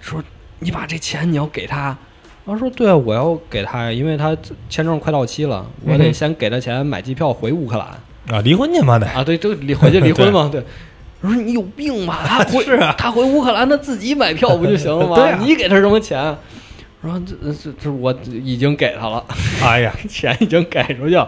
[0.01, 0.21] 说
[0.59, 1.97] 你把这钱你要给他。
[2.45, 4.37] 然后说对啊，我要给他，因为他
[4.69, 7.87] 签证快到期了，我得先给他钱买机票回乌克兰。
[8.35, 10.63] 啊，离婚去嘛得，啊，对，就离回去离婚嘛， 对。
[11.21, 12.23] 我说你有病吧？
[12.27, 15.15] 他 回是啊他回乌克兰，他自己买票不就行了 吗？
[15.15, 16.35] 对啊你给他什么钱？
[17.01, 19.23] 我说这这这我已经给他了，
[19.63, 21.27] 哎呀，钱已经给出去了。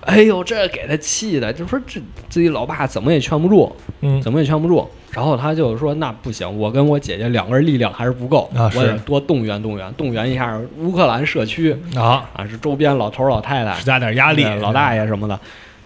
[0.00, 4.88] 哎呦，这给他气的，就说这自己老爸怎么也劝不住，嗯，怎么也劝不住。
[5.14, 15.38] 然后他就说那不行，我跟我姐姐两个人力量还是不够，啊我得多动员动员，动员一下乌克兰社区啊，啊，是周边老头老太太施、加点压力，老大爷什么的。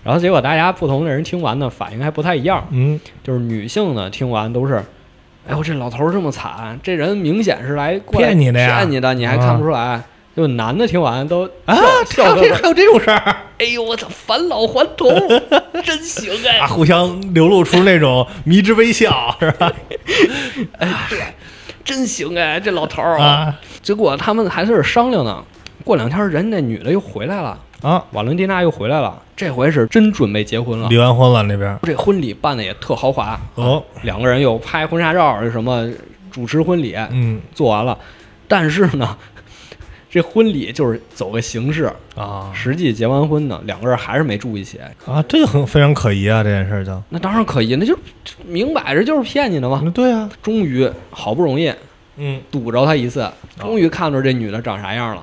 [0.03, 2.67] 然后结果大家不同的人听完呢，反应还不太一样。
[2.71, 4.77] 嗯，就是女性呢，听完都是，
[5.47, 10.03] 哎呦，这老头儿这么惨，这人明显是来骗你的呀骗你的，你还看不出来。
[10.39, 11.75] 就男的听完都啊，
[12.09, 15.11] 笑笑呵呵还有这还有这种事儿哎呦，我操，返老还童，
[15.85, 16.59] 真行哎！
[16.59, 19.73] 啊，互相流露出那种迷之微笑，是吧？
[20.79, 21.19] 哎，对，
[21.85, 23.19] 真行哎，这老头儿！
[23.19, 25.43] 啊，结果他们还在这商量呢，
[25.83, 30.89] 过两天人那女的又回来了，啊，瓦伦蒂娜又回来了，这回是真准备结婚了。
[30.89, 35.85] 离完婚了那边这婚礼办的也特豪华，哦，两个人又拍婚纱照，什么
[36.31, 37.99] 主持婚礼嗯做完了，
[38.47, 39.19] 但是呢，
[40.21, 44.81] 这婚礼就是走个形式，啊实际结完婚呢，两个人还是没住一起。
[45.07, 49.81] 啊，这个很非常可疑啊，这件事儿就，那当然可疑，那就就明摆着就是骗你的嘛。
[49.85, 51.73] 嗯，对啊，终于好不容易
[52.17, 55.23] 嗯堵着他一次，终于看着这女的长啥样了，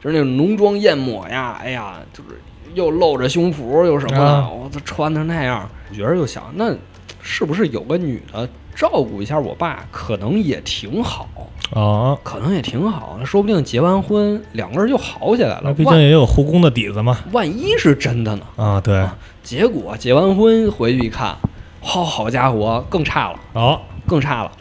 [0.00, 2.40] 就是那种浓妆艳抹呀，哎呀，就是
[2.74, 6.72] 又露着胸脯又什么的，啊我这穿成那样，我觉着就想，那
[7.20, 11.26] 是不是有个女的照顾一下我爸，可能也挺好，
[11.72, 15.62] 啊，可能也挺好，说不定结完婚两个人就好起来了。
[15.64, 18.42] 那毕竟也有护工的底子嘛，万一是真的呢？
[18.56, 19.02] 啊，对，
[19.42, 21.34] 结果结完婚回去一看，
[21.80, 24.52] 好好家伙，更差了，哦，更差了，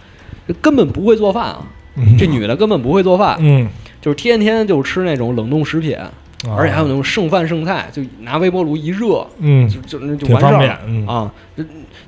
[0.48, 1.68] 这根本不会做饭啊！
[1.96, 2.18] 嗯。
[2.18, 3.68] 这女的根本不会做饭，嗯，
[4.02, 6.10] 就是天天就吃那种冷冻食品，啊。
[6.56, 10.80] 而且还有那种剩饭剩菜，就拿微波炉一热，嗯，就就就完事儿了。
[10.86, 11.06] 嗯。
[11.06, 11.34] 啊！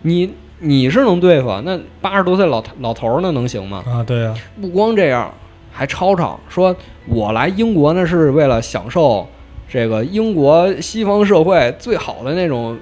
[0.03, 3.83] 你你是能对付，那八十多岁老老头儿那能行吗？
[3.85, 5.31] 啊，对啊，不光这样，
[5.71, 6.75] 还吵吵说，
[7.07, 9.27] 我来英国呢是为了享受
[9.69, 12.77] 这个英国西方社会最好的那种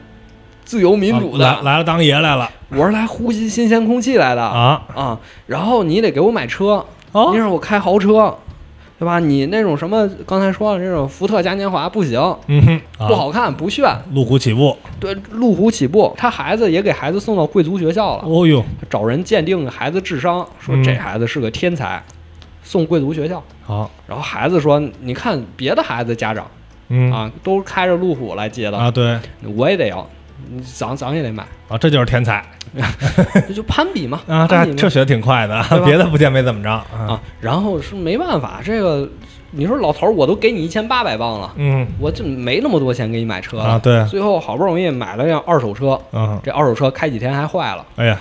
[0.63, 5.19] 自由民主的，啊来来了当爷来了我是来呼吸新鲜空气来的啊，啊！
[5.45, 8.35] 然后你得给我买车，哦你让我开豪车，
[8.97, 9.19] 对吧？
[9.19, 13.85] 你那种什么刚才说的这种福特嘉年华不行，嗯哼，啊不，好看，不炫。
[14.13, 22.01] 路虎起步，对，路虎起步，他孩子也给孩子送到贵族学校了，哦呦，找人鉴定孩子智商，说嗯这孩子是个天才，
[22.63, 23.43] 送贵族学校。
[23.63, 26.45] 好，然后孩子说：“你看别的孩子家长
[26.89, 29.19] 嗯啊，都开着路虎来接的，啊，对
[29.55, 30.07] 我也得要，
[30.51, 32.43] 你涨涨也得买，啊，这就是天才
[33.47, 37.21] 这 就攀比嘛 啊，这这学的挺快的 别的不见没怎么着啊，啊。
[37.39, 39.09] 然后是没办法，这个
[39.51, 47.85] 你说老头儿我都给你一千八百磅了，嗯我就没那么多钱给你买车了啊，对，最后好不容易买了辆二手车，嗯，这二手车开几天还坏了。
[47.95, 48.19] 哎呀，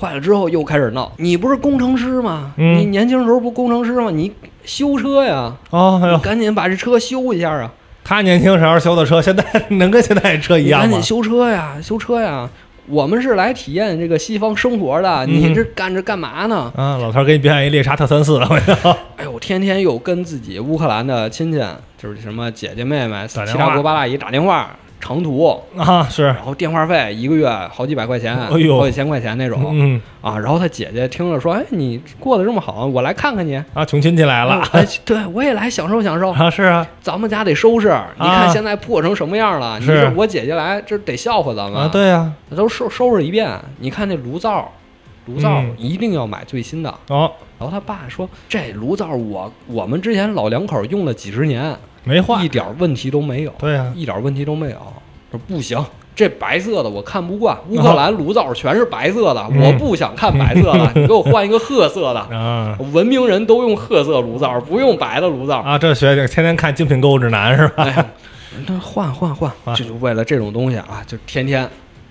[0.00, 2.52] 坏了之后又开始闹，你不是工程师吗？
[2.56, 4.10] 嗯你年轻时候不工程师吗？
[4.10, 4.32] 你
[4.64, 7.70] 修车呀，哦，哎，赶紧把这车修一下啊！
[8.04, 11.02] 他年轻时候修的车，现在能跟现在车一样吗赶紧？
[11.02, 12.48] 修车呀，修车呀！
[12.86, 16.72] 我们是来体验这个西方生活的，嗯你这干着干嘛呢？
[16.76, 18.96] 啊，老头儿给你表演一猎杀特三四，我操！
[19.16, 21.62] 哎呦，天天又跟自己乌克兰的亲戚，
[21.96, 30.38] 就是什么姐姐妹妹、七大姑八大姨打电话长途，啊，是，然后电话费一个月好几百块钱，哎呦好几千块钱那种、嗯啊。
[30.38, 36.30] 然后他姐姐听了说：“哎，你过得这么好，我来看看你。”啊，穷亲戚来了哎，对我也来享受享受。
[36.30, 39.76] 啊，是啊咱们家得收拾，你看现在破成什么样了？
[39.80, 41.82] 你是我姐姐来，这得笑话咱们。
[41.82, 43.50] 啊，，对呀，都收收拾一遍。
[43.80, 44.70] 你看那炉灶，
[45.26, 46.94] 炉灶嗯一定要买最新的。
[47.08, 54.76] 哦，然后他爸说：“这炉灶我我们之前老两口用了几十年，没坏一，点问题都没有，对呀，一点问题都没有。”
[55.32, 55.82] 说不行，
[56.14, 57.56] 这白色的我看不惯。
[57.70, 62.20] 乌克兰炉灶全是白色的，嗯我不想看白色的， 你给我换一个褐色的。
[62.20, 65.60] 啊文明人都用褐色炉灶，不用白的炉灶。
[65.60, 67.84] 啊，这学的天天看精品购物指南是吧？
[67.84, 68.06] 哎呀，
[68.66, 71.66] 那换换换，就为了这种东西啊，就天天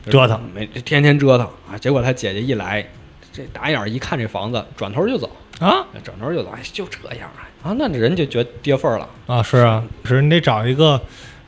[0.09, 1.77] 折腾，没天天折腾啊。
[1.79, 2.83] 结果他姐姐一来，
[3.31, 5.29] 这打眼儿一看这房子，转头就走，
[5.65, 9.07] 啊转头就走，哎，就这样啊，啊，那人就觉得跌份儿了。
[9.27, 10.99] 啊，是啊，是你得找一个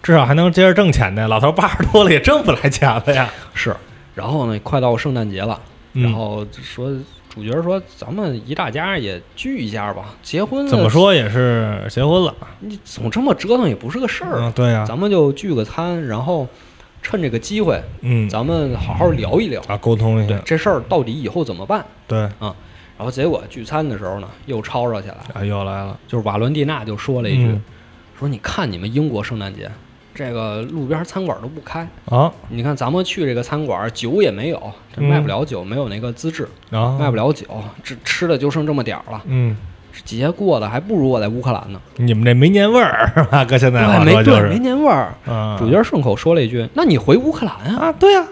[0.02, 3.30] 至少还能接着挣钱的，老头八十多了也挣不来钱了呀。
[3.54, 3.76] 是，
[4.14, 5.60] 然后呢，快到圣诞节了，
[5.94, 6.92] 嗯然后就说
[7.30, 10.88] 主角说咱们一大家也聚一下吧，结婚怎么？
[10.90, 16.48] 说也是结婚了，你总这么折腾也不是个事儿，嗯，对呀，咱们就聚个餐，然后
[17.02, 19.60] 趁这个机会，嗯咱们好好聊一聊。
[19.68, 21.84] 啊，沟通一下，对这事儿到底以后怎么办？
[22.08, 22.30] 对
[22.98, 25.24] 然后结果聚餐的时候呢，又吵吵起来了。
[25.34, 27.62] 啊，又来了，就是瓦伦蒂娜就说了一句，嗯
[28.20, 29.70] 说你看你们英国圣诞节，
[30.14, 37.46] 这个路边餐馆都不开，啊你看咱们去这个餐馆，酒也没有，这嗯卖不了酒，没有那个资质，啊，卖不了酒，
[37.84, 39.22] 这吃的就剩这么点儿了。
[39.26, 39.58] 嗯，
[40.06, 43.44] 节过得还不如我在乌克兰呢，你们这没年味儿是吧？
[43.44, 45.14] 搁现在话，没说就是对没年味儿。
[45.26, 48.24] 啊，主角顺口说了一句：“那你回乌克兰啊啊，对呀，？”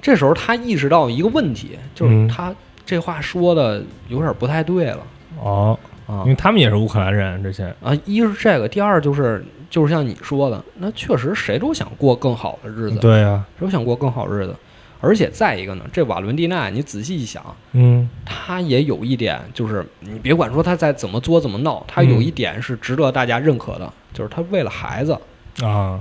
[0.00, 2.54] 这时候他意识到一个问题，就是嗯他
[2.92, 4.98] 这话说的有点不太对了
[5.42, 7.90] 哦，啊因为他们也是乌克兰人，之前啊！
[8.04, 14.54] 一是这个，第二就是就是像你说的，那确实谁都想过更好的日子，对呀，谁都想过更好日子。
[15.00, 25.18] 而且再一个呢，这瓦伦蒂娜，你仔细一想，嗯他也有一点，就是你别管说他在怎么作怎么闹，他有一点是值得大家认可的，就是他为了孩子，
[25.62, 25.98] 啊，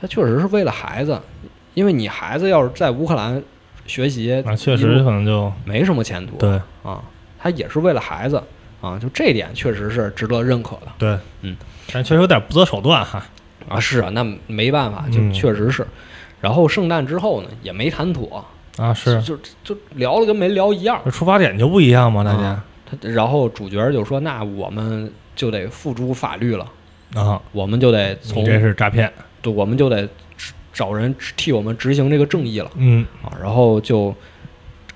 [0.00, 1.20] 他确实是为了孩子，
[1.74, 3.42] 因为你孩子要是在乌克兰
[3.86, 7.02] 学习，那确实可能就没什么前途，对，啊，
[7.38, 8.42] 他也是为了孩子
[8.80, 11.56] 啊，就这点确实是值得认可的对，嗯，
[11.92, 13.24] 但确实有点不择手段哈。
[13.68, 13.78] 啊。
[13.78, 15.86] 是啊，那没办法，就嗯确实是。
[16.40, 18.44] 然后圣诞之后呢，也没谈妥，
[18.76, 21.00] 啊，是，就就聊了跟没聊一样。
[21.04, 26.66] 这出发点就不一样嘛，大家啊他然后主角就说：“那我们就得付诸法律了，
[27.14, 30.08] 啊，我们就得从你这是诈骗，对，我们就得
[30.72, 34.14] 找人替我们执行这个正义了嗯啊。”然后就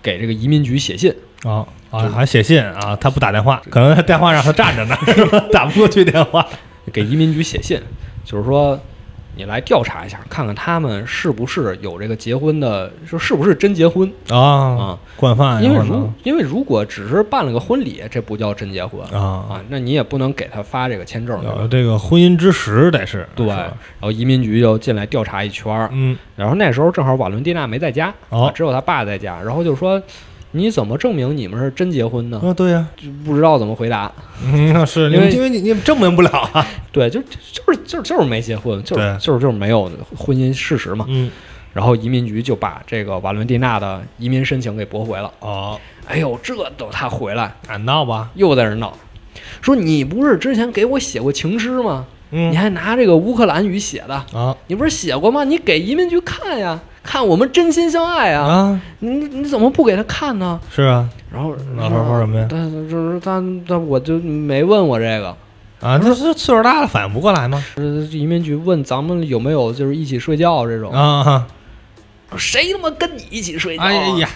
[0.02, 5.38] 给这个移民局写信，啊啊，还写信啊，他不打电话，可能他电话让他站着呢，是吧？
[5.52, 6.46] 打不过去电话。
[6.92, 7.82] 给移民局写信，
[8.24, 8.80] 就是说
[9.36, 14.98] 你来调查一下，看看他们是不是有这个结婚的，说是不是真结婚啊，啊？
[15.14, 28.12] 惯犯因为如因为如果只是办了个婚礼，这不叫真结婚啊，啊，那你也不能给他发这个签证，有这个婚姻之实得是对，是然后移民局就进来调查一圈儿，嗯，然后那时候正好瓦伦蒂娜没在家，
[28.54, 30.02] 只有他爸在家，然后就说。
[30.56, 32.40] 你怎么证明你们是真结婚呢？
[32.42, 34.10] 啊，对呀，就不知道怎么回答。
[34.42, 41.04] 嗯，那是因为因为你你证明不了啊，对，就就是就是就是没结婚，就是对就是就是没有婚姻事实嘛。
[41.08, 41.30] 嗯，
[41.72, 45.30] 然后移民局就把这个瓦伦蒂娜的移民申请给驳回了。
[45.40, 48.96] 哦，哎呦，这等他回来俺闹吧，又在这闹，
[49.60, 52.06] 说你不是之前给我写过情诗吗？
[52.32, 55.44] 嗯你还拿这个乌克兰语写的，啊你不是写过吗？
[55.44, 58.44] 你给移民局看呀，看我们真心相爱啊！
[58.46, 60.60] 啊，你你怎么不给他看呢？
[60.74, 65.28] 是啊然后老头说什么呀但就是他他我就没问我这个。
[65.80, 67.62] 啊，那是岁数大了反应不过来吗？
[67.76, 71.46] 呃，移民局问咱们有没有就是一起睡觉这种，啊，
[72.36, 73.86] 谁他妈跟你一起睡觉、啊？
[73.86, 74.28] 哎呀，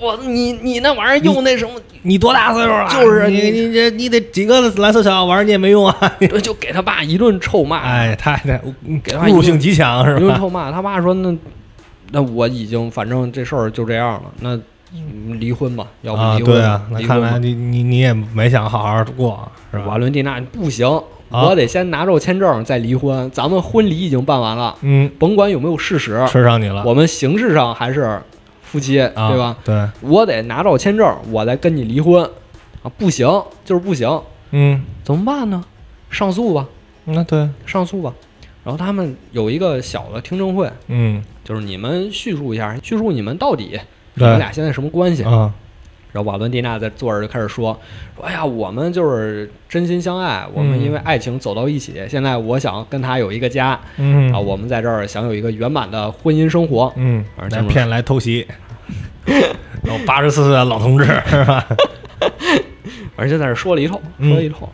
[0.00, 2.88] 我你你那玩意儿用那什么，你多大岁数了？
[2.90, 5.96] 就是你你这你得几个蓝色小药丸儿你也没用啊！
[6.18, 8.60] 对就给他爸一顿臭骂，哎，太太
[9.02, 10.20] 给他爸一顿侮辱性极强是吧？
[10.20, 10.72] 一顿臭骂。
[10.72, 11.32] 他爸说那
[12.10, 14.56] 那我已经反正这事儿就这样了，那
[14.94, 16.60] 嗯离婚吧，要不啊，离婚吧？
[16.60, 19.84] 对啊，那离婚吧看来你你你也没想好好过是吧？
[19.86, 20.86] 瓦伦蒂娜不行，
[21.30, 23.30] 啊我得先拿着签证再离婚。
[23.30, 28.18] 咱们婚礼已经办完了，嗯，甭管有没有事实，吃上你了，我们形式上还是
[28.62, 29.56] 夫妻，啊对吧？？
[29.64, 32.24] 对，我得拿着签证，我再跟你离婚
[32.82, 32.90] 啊！
[32.96, 33.26] 不行，
[33.64, 34.08] 就是不行，
[34.52, 35.62] 嗯，怎么办呢？
[36.10, 36.66] 上诉吧，
[37.04, 38.14] 那对，上诉吧。
[38.64, 43.78] 然后他们有一个小的听证会，嗯，就是你们叙述一下，叙述你们到底
[44.14, 45.22] 你们俩现在什么关系？
[45.24, 45.52] 啊，
[46.12, 47.78] 然后瓦伦蒂娜在坐着就开始说
[48.16, 51.94] ：“说哎呀，我们就是真心相爱，我们嗯因为爱情走到一起。
[52.08, 56.92] 现在我想跟他有一个家，嗯啊，我们在这儿想有一个圆满的婚姻生活。
[56.96, 58.46] 嗯，来骗来偷袭，
[59.82, 61.66] 然后八十四岁的老同志是吧？
[63.16, 64.68] 而且在这儿说了一通，嗯说了一通，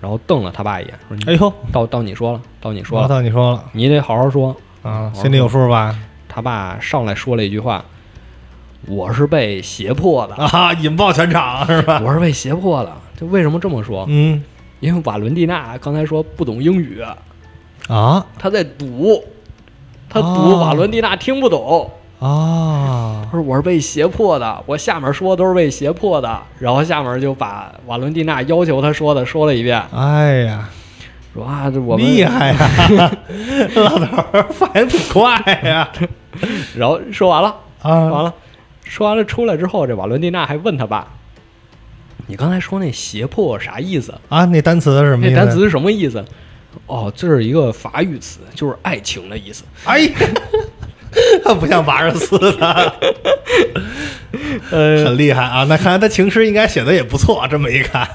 [0.00, 4.56] 然后瞪了他爸一眼，说：“哎呦，到到你说了，到你说了，到，你说了你得好好说。
[4.82, 5.94] 啊，心里有数吧？”
[6.28, 7.84] 他爸上来说了一句话
[8.86, 12.00] ：“我是被胁迫的，啊，引爆全场是吧？
[12.04, 14.06] 我是被胁迫的。”就为什么这么说？
[14.08, 14.42] 嗯
[14.80, 17.02] 因为瓦伦蒂娜刚才说不懂英语，
[17.86, 19.22] 啊他在赌，
[20.08, 21.90] 他赌哦瓦伦蒂娜听不懂。
[22.20, 30.68] 啊他说我是被胁迫的，我下面说都是被胁迫的，然后下面就把瓦伦蒂娜要求他说的说了一遍，哎呀，
[31.34, 33.12] 说啊，这我们厉害呀！
[33.74, 35.90] 老头儿反应挺快呀！
[36.76, 38.34] 然后说完了，啊，完了，
[38.84, 41.08] 说完了出来之后，这瓦伦蒂娜还问他爸
[42.26, 44.12] ：“你刚才说那胁迫啥意思？
[44.28, 45.34] 啊，那单词是什么意思？
[45.36, 46.24] 那单词是什么意思？”
[46.86, 49.64] 哦，这是一个法语词，就是爱情的意思。
[49.84, 50.08] 哎
[51.52, 52.92] 呀， 不像八十四的，
[54.70, 55.64] 呃，很厉害啊！
[55.68, 58.06] 那看来他情诗应该写的也不错，这么一看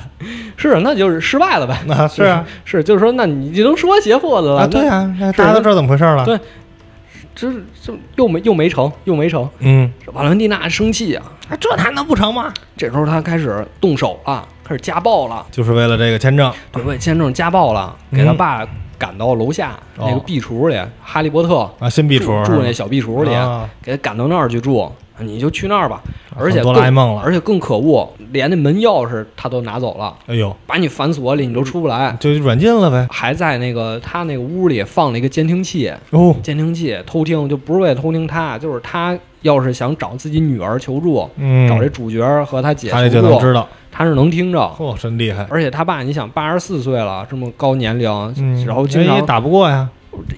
[0.57, 1.77] 是，那就是失败了呗。
[1.85, 4.93] 那，是啊， 是，就是说，那你就能说胁迫的了啊，对那
[5.27, 6.23] 啊，大家都知道怎么回事了。
[6.25, 6.39] 对
[7.35, 7.51] 这
[7.83, 9.47] 这又没又没成，又没成。
[9.59, 12.51] 嗯，瓦伦蒂娜生气啊，啊这他能不成吗？
[12.77, 16.51] 这时候他开始动手了，开始家暴了，就是为了这个签证。
[16.71, 18.17] 对，为签证家暴了，嗯。
[18.17, 18.65] 给他爸
[18.97, 23.69] 赶到楼下那个哦壁橱里，哈利波特啊，新壁橱住住那小壁橱里，啊。
[23.83, 24.89] 给他赶到那儿去住，
[25.19, 26.01] 你就去那儿吧。
[26.37, 32.13] 而且哆更啦 A 梦了而且更可恶，连那门钥匙他都拿走了，哎呦，把你反锁里，你都出不来。
[32.19, 33.07] 就软禁了呗。
[33.09, 43.65] 还在那个他那个屋里放了一个监听器，哦，监听器偷听就不是为了偷听他，就是他要是想找自己女儿求助，嗯，找这主角和他姐他也求助，就能知道。
[43.89, 44.59] 他是能听着。
[44.77, 45.47] 嚯，真厉害！
[45.49, 49.87] 而且他爸，你想八十四岁了，这么高年龄，嗯，然后经常也打不过呀。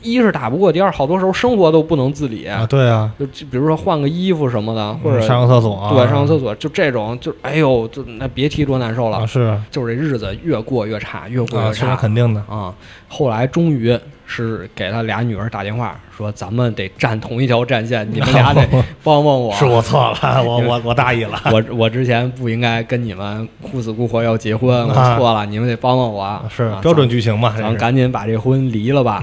[0.01, 12.41] 一是打不过，第二好多时候生活都不能自理，啊，对啊，就就比如说换个衣服什么的，或者嗯上个厕所啊，对上个厕所，就这种就哎呦，就那别提多难受了，啊，是就是这日子越过越差，越过越差肯定的。
[12.47, 12.73] 啊。
[13.07, 13.97] 后来终于
[14.29, 18.61] 是给他俩女儿打电话说，咱们得站同一条战线，你们俩 得
[19.01, 19.53] 帮帮我。
[19.53, 21.41] 是我错了，我我 我大意了。
[21.45, 26.21] 我我之前不应该跟你们哭死哭活要结婚，我啊错了，你们得帮帮我。
[26.21, 27.53] 啊是标准剧情嘛？
[27.55, 29.21] 咱咱这是赶紧把这婚离了吧，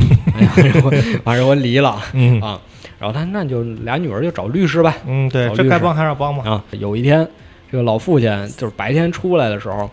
[1.23, 2.59] 把这婚离了嗯啊。
[2.99, 4.95] 然后他那就俩女儿就找律师呗
[5.31, 6.51] 这该帮还是要帮嘛？
[6.51, 6.65] 啊。
[6.71, 7.29] 有一天，
[7.71, 9.91] 这个老父亲就是白天出来的时候，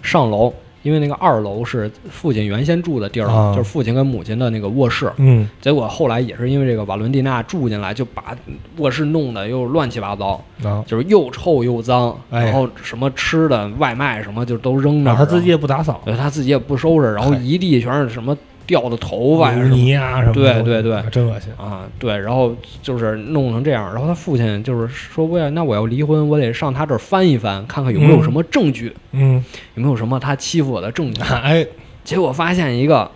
[0.00, 3.52] 上楼，因为那个二楼是父亲原先住的地儿，啊。
[3.52, 5.12] 就是父亲跟母亲的那个卧室。
[5.16, 5.48] 嗯。
[5.60, 8.36] 结果后来也是因为这个瓦伦蒂娜住进来，就把
[8.76, 18.36] 卧室弄得又乱七八糟，啊，就是又臭又脏，哎然后什么吃的外卖什么就都扔那儿，啊他自己也不打扫，对他自己也不收拾，然后一地全是什么
[18.66, 21.02] 掉的头发呀什么泥啊什么的，对对对。
[21.10, 21.52] 真恶心。
[21.56, 29.44] 啊，对，然后就是弄成这样，然后他父亲就是说，我要那我要离婚，我得上他这儿翻一翻，看看有没有什么证据，嗯，
[29.74, 31.20] 有没有什么他欺负我的证据。
[31.42, 31.66] 哎，
[32.02, 33.10] 结果发现一个，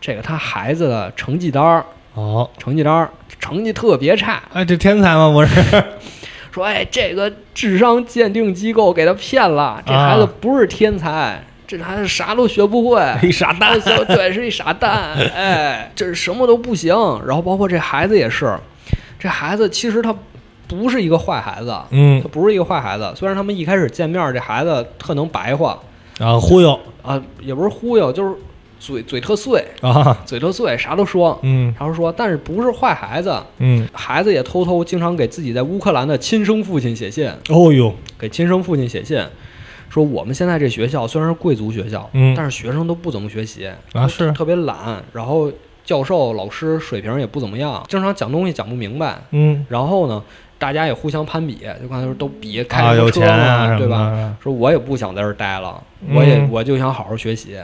[0.00, 1.84] 这个他孩子的成绩单儿，
[2.14, 5.30] 哦，成绩单儿成绩特别差，哎，这天才吗？
[5.30, 5.84] 不是，
[6.50, 10.08] 说哎，这个智商鉴定机构给他骗了，这啊。
[10.08, 13.00] 孩子不是天才，这孩子啥都学不会。
[13.22, 13.78] 一傻蛋。
[13.78, 16.94] 哎对，是一傻蛋， 哎，这是什么都不行。
[17.26, 18.56] 然后包括这孩子也是，
[19.18, 20.14] 这孩子其实他
[20.66, 23.12] 不是一个坏孩子，嗯他，不是一个坏孩子。
[23.14, 25.78] 虽然他们一开始见面，这孩子特能白话
[26.18, 28.34] 然后忽悠啊，也不是忽悠，就是
[28.80, 32.10] 嘴嘴特碎，啊，嘴特碎，啥都说，嗯啥都说。
[32.10, 39.22] 但是不是坏孩子，嗯，孩子也偷偷经常给自己在乌克兰的亲生父亲写信，哦呦，给亲生父亲写信。
[39.88, 45.50] 说我们现在这学校虽然是贵族学校，嗯但是学生都不怎么学习啊是特别懒，然后
[45.84, 49.18] 教授老师水平也不怎么样，经常讲东西讲不明白。
[49.30, 50.22] 嗯，然后呢，
[50.58, 54.36] 大家也互相攀比，就刚才说都比开什么车嘛，对吧？
[54.42, 55.82] 说我也不想在这儿待了，
[56.12, 57.56] 我也嗯我就想好好学习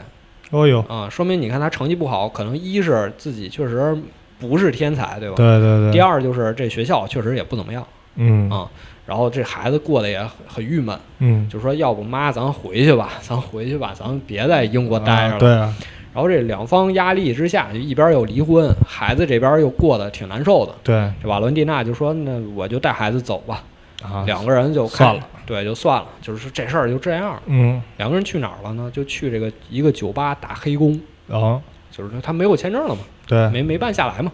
[0.51, 1.07] 哦呦，啊。
[1.09, 3.95] 说明你看他成绩不好，可能一是自己确实
[4.39, 5.35] 不是天才，对吧？
[5.35, 5.91] 对对对。
[5.91, 8.67] 第，二就是这学校确实也不怎么样嗯啊。
[9.05, 15.35] 然后这孩子过得也很很郁闷，嗯，就说要不妈咱回去吧， 咱回去吧，咱别在英国待着了。
[15.35, 15.73] 啊对啊，
[16.13, 20.73] 然后这两方压力之下，就一边又离婚，孩子这边又过得挺难受的。
[20.83, 23.63] 对这瓦伦蒂娜就说：“那我就带孩子走吧。”
[24.03, 27.41] 啊，两个人就算了，对，就算了，就是说这事儿就这样。
[27.47, 28.89] 嗯，两个人去哪儿了呢？
[28.93, 34.31] 就去这个一个酒吧打黑工，哦，就是说他没有签证了嘛，对，没没办下来嘛，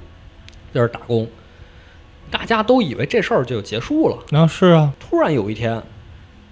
[0.74, 1.26] 就是打工。
[2.32, 5.84] 大家都以为这事儿就结束了，那是啊，突然有一天，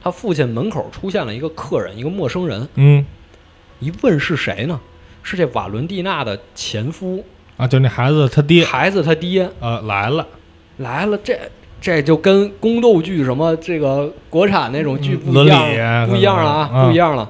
[0.03, 2.67] 他父亲门口出现了一个客人，一个陌生人。
[2.75, 3.05] 嗯
[3.79, 4.77] 一问是谁呢？
[5.23, 7.23] 是这瓦伦蒂娜的前夫，
[7.55, 10.27] 啊，就那孩子他爹孩子他爹呃来了，
[10.77, 11.17] 来了。
[11.23, 11.39] 这
[11.79, 17.29] 这就跟宫斗剧什么这个国产那种剧不一样，不一样了啊，嗯不一样了。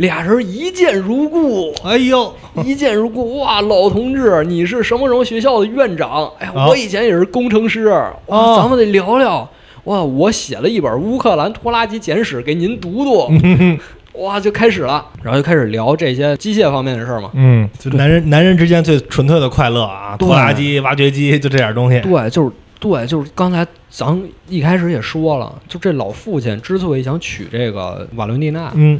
[0.00, 2.34] 俩人一见如故，哎呦，
[2.64, 3.38] 一见如故。
[3.38, 6.26] 哇，老同志，你是什么什么学校的院长？
[6.38, 7.88] 哎呀，哦我以前也是工程师。
[7.88, 9.46] 哇，哦咱们得聊聊。
[9.84, 13.30] 哇，我写了一本乌克兰拖拉机简史给您读读。
[14.24, 17.30] 哇，就开始了，然后就开始聊这些机械方面的事儿嘛。
[17.34, 22.00] 嗯，就男人男人之间最纯粹的快乐啊，拖拉机、挖掘机，就这点东西。
[22.00, 28.98] 对，就是对，就是刚才咱一开始也说了，就这老父亲之所以想娶这个瓦伦蒂娜，嗯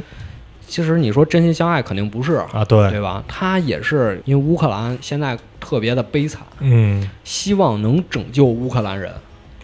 [0.71, 3.21] 其实你说真心相爱肯定不是，啊，对，对吧？
[3.27, 9.11] 他也是因为乌克兰现在特别的悲惨，嗯希望能拯救乌克兰人，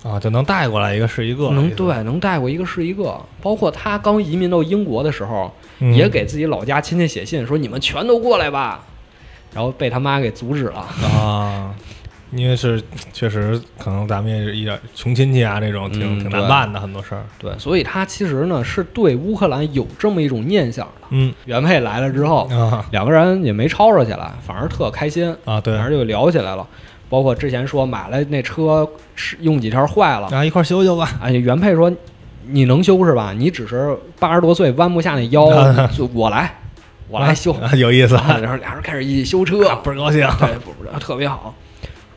[0.04, 3.18] 啊，就能带过来一个是一个，能对能带过一个是一个。
[3.42, 5.50] 包括他刚移民到英国的时候，
[5.80, 8.84] 嗯也给自己老家亲戚写信说你们全都过来吧，
[9.54, 10.80] 然后被他妈给阻止了。
[11.16, 11.74] 啊，
[12.32, 12.82] 因为是
[13.14, 17.24] 确实可能咱们也是一点穷亲戚啊，这种挺嗯挺难对办的很多事儿。
[17.40, 21.08] 对，所以他其实呢是对乌克兰有这么一种念想的。
[21.12, 26.68] 嗯原配来了之后，啊两个人也没吵吵起来，反而特开心，啊，对反而就聊起来了。
[27.10, 31.10] 包括之前说买了那车是用几天坏了，然后，一块儿修修吧。
[31.22, 31.90] 哎，原配说
[32.46, 33.34] 你能修是吧？
[33.34, 35.48] 你只是八十多岁弯不下那腰，
[35.96, 36.54] 就我来，
[37.08, 37.54] 我来修。
[37.54, 40.28] 啊，有意思，啊 然后俩人开始一起修车，倍儿高兴。
[40.38, 40.50] 对，
[41.00, 41.56] 特别好。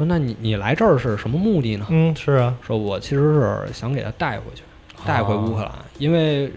[0.00, 1.86] 说那你你来这儿是什么目的呢？
[1.90, 4.62] 嗯，是啊，说我其实是想给他带回去，
[5.04, 6.50] 带回乌克兰，因为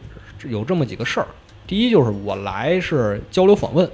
[0.45, 1.27] 有这么几个事儿。
[1.67, 3.85] 第一就是我来是交流访问，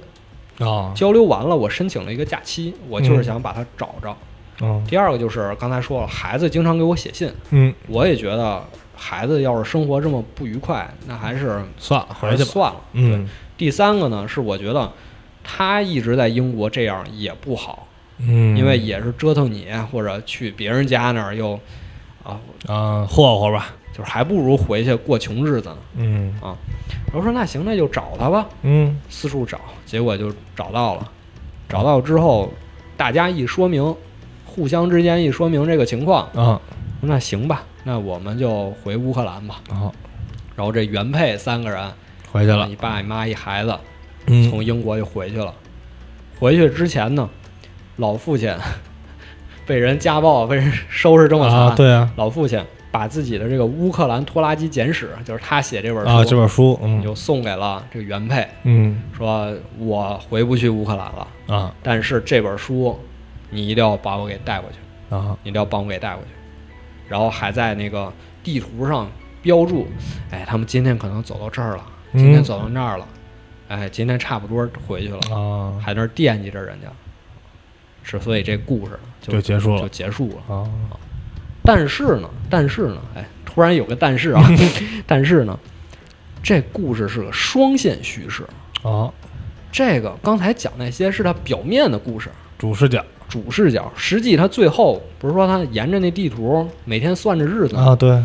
[0.60, 4.16] 啊，交流完了我申请了一个假期，我就是想把他找着。
[4.62, 8.62] 嗯第二个就是刚才说了，孩子经常给我写信，嗯，我也觉得
[8.94, 12.80] 孩子要是生活这么不愉快，那还是算了，还回去算了。
[12.92, 14.92] 嗯第三个呢是我觉得
[15.42, 17.88] 他一直在英国这样也不好，
[18.26, 21.58] 嗯，因为也是折腾你，或者去别人家那儿又
[22.22, 23.74] 啊，啊霍霍吧。
[23.92, 25.78] 就是还不如回去过穷日子呢。
[25.96, 31.10] 嗯然后说那行，那就找他吧，嗯四处找，结果就找到了。
[31.68, 32.52] 找到之后，
[32.96, 33.94] 大家一说明，
[34.46, 36.60] 互相之间一说明这个情况，啊
[37.00, 39.60] 那行吧，那我们就回乌克兰吧。
[39.68, 39.92] 好
[40.54, 41.90] 然后这原配三个人，
[42.30, 43.76] 回去了你，爸你妈一孩子，
[44.26, 45.52] 嗯从英国就回去了。
[46.38, 47.28] 回去之前呢，
[48.00, 48.50] 老父亲
[49.66, 51.58] 被人家暴，被人收拾这么惨。
[51.58, 52.58] 啊对啊老父亲
[52.90, 62.98] 把自己的这个《乌克兰拖拉机简史》，就是他写这本书，啊这本书嗯就送给了这个原配，嗯说我回不去乌克兰了，啊但是这本书
[63.50, 66.30] 你一定要把我给带过去，啊你一定要帮我给带过去。
[67.06, 68.10] 然后还在那个
[68.42, 69.10] 地图上
[69.42, 69.86] 标注，
[70.30, 73.06] 哎，他们今天可能走到这儿了，今天嗯走到那儿了，
[73.68, 76.88] 哎，今天差不多回去了，啊还在那儿惦记着人家。
[78.18, 80.54] 是，所以这故事就结束了就结束了。
[80.54, 80.68] 啊
[81.62, 84.42] 但是呢，但是呢，哎，突然有个但是啊，
[85.06, 85.58] 但是呢，
[86.42, 88.44] 这故事是个双线叙事。
[88.82, 89.12] 啊
[89.70, 93.92] 这个刚才讲那些是他表面的故事，主视角主视角。
[93.94, 97.90] 实际他最后不是说他沿着那地图每天算着日子吗？
[97.90, 98.20] 啊对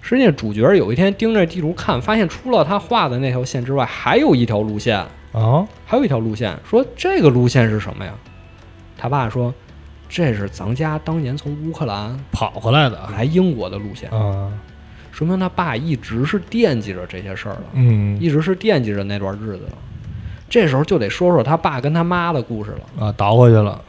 [0.00, 4.96] 实际主角有一天盯着地图看，发现除了他画的那条线之外，还有一条路线，
[5.32, 6.56] 啊还有一条路线。
[6.64, 8.14] 说这个路线是什么呀？
[8.98, 9.54] 他爸说，
[10.08, 14.52] 这是咱家当年从乌克兰跑回来的来英国的路线，啊
[15.10, 17.62] 说明他爸一直是惦记着这些事儿的。
[17.72, 19.72] 嗯一直是惦记着那段日子的。
[20.48, 23.80] 这时候就得说说他爸跟他妈的故事了，啊倒回去了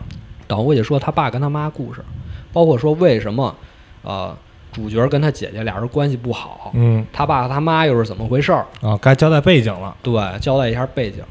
[0.47, 2.03] 倒回去说他爸跟他妈故事，
[2.51, 3.55] 包括说为什么，
[4.01, 4.35] 呃，
[4.71, 8.65] 主角跟他姐姐俩人关系不好，嗯他爸和他妈又是怎么回事儿？
[8.81, 11.23] 啊该交代背景了对，交代一下背景，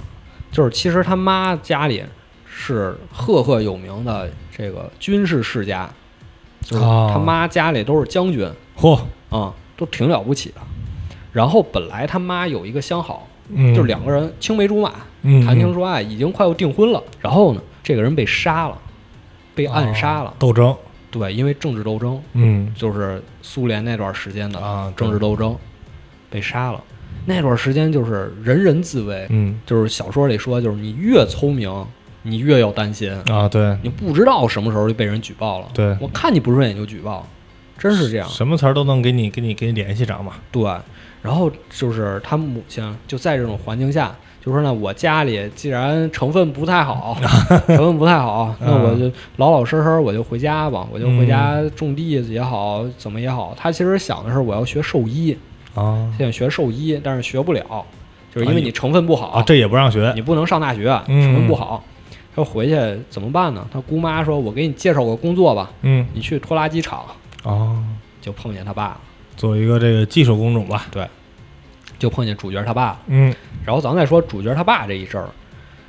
[0.52, 2.04] 就是其实他妈家里
[2.60, 5.88] 是赫赫有名的这个军事世家，
[6.60, 8.50] 就是哦他妈家里都是将军。
[8.76, 8.98] 嚯。
[9.30, 10.54] 啊、都挺了不起的。
[11.32, 13.74] 然后本来他妈有一个相好，嗯。
[13.74, 14.92] 就是两个人青梅竹马，
[15.22, 17.02] 嗯谈情说爱，已经快要订婚了。
[17.20, 18.78] 然后呢，这个人被杀了，
[19.54, 20.30] 被暗杀了。
[20.30, 20.34] 啊。
[20.38, 20.74] 斗争。
[21.10, 22.72] 对，因为政治斗争，嗯。
[22.74, 25.54] 就是苏联那段时间的啊政治斗争，
[26.30, 26.82] 被杀了。
[27.26, 29.60] 那段时间就是人人自危，嗯。
[29.66, 31.70] 就是小说里说，就是你越聪明，
[32.22, 35.68] 你越要担心，啊对你不知道什么时候就被人举报了。
[35.72, 37.26] 对我看你不顺眼就举报，
[37.78, 38.28] 真是这样。
[38.28, 40.62] 什么词儿都能给你给你给你联系上嘛对，
[41.22, 44.14] 然后就是他母亲就在这种环境下，
[44.44, 47.16] 就说呢，我家里既然成分不太好，
[47.66, 53.54] 成分不太好，那我就老老实实我就回家吧，我就回家种地也好，怎么也好。
[53.56, 55.36] 他其实想的是我要学兽医，
[55.74, 57.62] 啊现在学兽医，但是学不了，
[58.34, 61.84] 就是因为你成分不好，啊这也不让学你不能上大学，嗯成分不好。
[62.38, 62.76] 他回去
[63.10, 63.66] 怎么办呢？
[63.70, 67.04] 他姑妈说：“我给你介绍个工作吧，嗯你去拖拉机厂。
[67.42, 67.82] 哦”
[68.20, 69.00] 就碰见他爸了，
[69.36, 71.06] 做一个这个技术工种吧对
[71.98, 73.00] 就碰见主角他爸了。
[73.06, 73.34] 嗯
[73.64, 75.28] 然后咱再说主角他爸这一阵儿，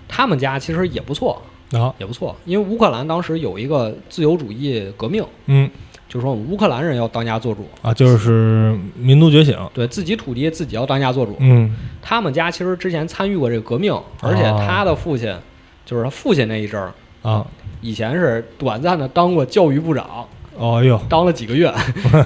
[0.07, 1.41] 他们家其实也不错，
[1.73, 5.69] 啊也不错，因为乌克兰当时有一个自由主义革命，嗯
[6.07, 11.35] 就是说我们乌克兰人要当家做主，啊就是民族觉醒对自己土地自己要当家做主。
[11.39, 15.35] 嗯他们家其实之前参与过这个革命，而且哦他的父亲，
[15.89, 16.91] 就是他父亲那一阵儿，
[17.23, 17.43] 啊
[17.81, 21.73] 以前是短暂的当过教育部长，哦哟当了几个月，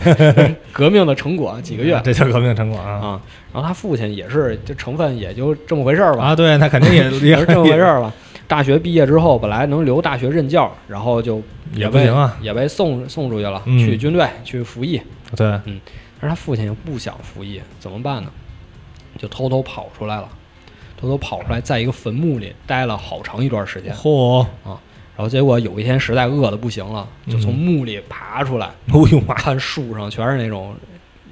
[0.73, 3.21] 革命的成果几个月这叫革命成果啊啊。
[3.53, 8.11] 然后他父亲也是，这成分也就这么回事儿吧，啊对那肯定 也也是这么回事儿吧。
[8.47, 11.41] 大学毕业之后，本来能留大学任教，然后就
[11.73, 14.99] 也不行啊也被送送出去了，嗯去军队去服役。
[15.37, 15.79] 对嗯
[16.19, 18.29] 但是他父亲又不想服役，怎么办呢？
[19.17, 20.27] 就偷偷跑出来了，
[21.03, 23.93] 偷偷跑出来，在一个坟墓里待了好长一段时间。
[23.93, 24.41] 嚯。
[24.63, 24.79] 啊
[25.15, 29.35] 然后结果有一天实在饿的不行了，就从嗯墓里爬出来，哦呦妈。
[29.35, 30.73] 看树上全是那种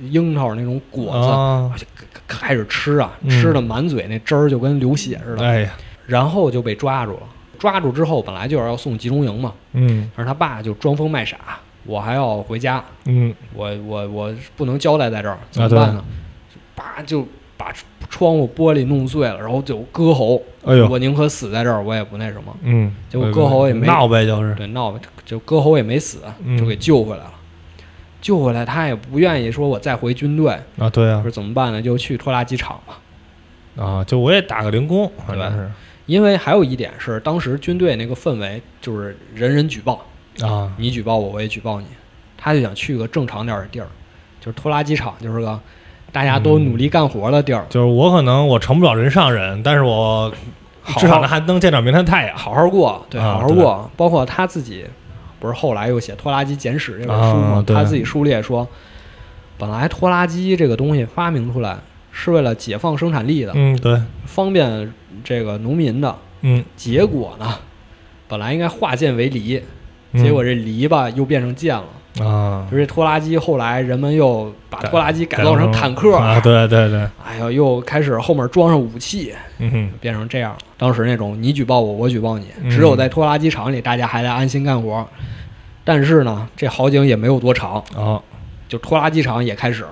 [0.02, 1.74] 樱桃那种果子，啊。
[1.76, 1.88] 就
[2.28, 3.30] 开始吃啊，嗯。
[3.30, 5.44] 吃的满嘴那汁儿就跟流血似的。
[5.44, 5.72] 哎呀。
[6.06, 7.22] 然后就被抓住了。
[7.58, 10.12] 抓住之后，本来就是要送集中营嘛，嗯。
[10.16, 11.38] 但是他爸就装疯卖傻，
[11.84, 13.34] 我还要回家，嗯。
[13.56, 16.06] 我我我不能交代在这儿，怎么办呢？
[16.76, 17.28] 叭就
[17.62, 17.72] 把
[18.10, 20.42] 窗户玻璃弄碎了，然后就割喉。
[20.66, 22.58] 哎呦我宁可死在这儿，我也不那什么。
[22.64, 27.34] 嗯结果割喉也没闹呗就是对，闹就割喉也没死，嗯就给救回来了。
[28.20, 31.80] 救回来，他也不愿意说我再回军队，啊对啊说怎么办呢？
[31.82, 33.00] 就去拖拉机厂吧。
[33.84, 35.72] 啊就我也打个零工反正是
[36.08, 40.04] 因为还有一点是，当时军队那个氛围就是人人举报，
[40.42, 41.86] 啊你举报我，我也举报你。
[42.38, 43.88] 他就想去个正常点儿的地儿，
[44.40, 45.60] 就是拖拉机厂，就是个
[46.12, 50.32] 大家都努力干活的地儿，就是我可能我成不了人上人，但是我
[50.98, 52.38] 至少还能见着明天太阳。
[52.38, 53.92] 好好过，对，啊好好过。
[53.96, 54.86] 包括他自己，
[55.40, 57.58] 不是后来又写《拖拉机简史》这本书吗？
[57.58, 58.68] 啊他自己书里也说，
[59.58, 61.78] 本来拖拉机这个东西发明出来
[62.12, 64.92] 是为了解放生产力的，嗯，对，方便
[65.24, 66.16] 这个农民的。
[66.42, 67.56] 嗯结果呢，
[68.28, 69.62] 本来应该化剑为离，
[70.12, 71.86] 嗯结果这犁吧又变成剑了。
[72.20, 80.56] 啊，就这拖拉机后来人们又把拖拉机改造成坦克，啊，对对对，哎呦，又开始后面装上武器，嗯哼，变成这样。
[80.78, 85.08] 当时那种你举报我，我举报你，嗯只有在拖拉机厂里大家还在安心干活。
[85.84, 88.22] 但是呢，这好景也没有多长，啊
[88.68, 89.86] 就拖拉机厂也开始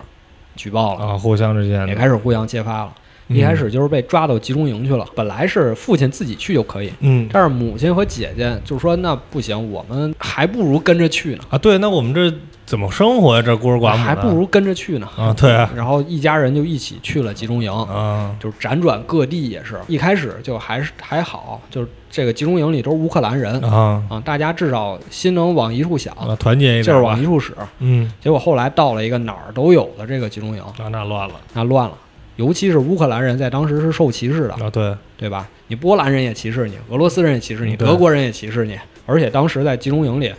[0.55, 2.93] 举报了，啊，互相之间也，开始互相揭发了。
[3.29, 12.33] 一开始就是被抓到集中营去了，本来是父亲自己去就可以，嗯但是母亲和姐姐就说那不行，我们还不如跟着去呢，啊，对，那我们这
[12.65, 13.41] 怎么生活呀？
[13.41, 15.07] 这孤儿寡母还不如跟着去呢。
[15.15, 27.53] 啊，对啊然后一家人就一起去了集中营，啊就是辗转各地，也是一开始就还是还好，就是这个集中营里都是乌克兰人啊啊，大家至少心能往一处想，啊，团结一劲儿往一处使。
[27.79, 31.93] 嗯结果后来到了一个哪儿都有的这个集中营，啊，那乱了那乱了。
[32.39, 35.45] 尤其是乌克兰人在当时是受歧视的，啊，对，对吧？
[35.67, 38.79] 你波兰人也歧视你，俄罗斯人也歧视你，德国人也歧视你。
[39.05, 40.33] 而且当时在集中营里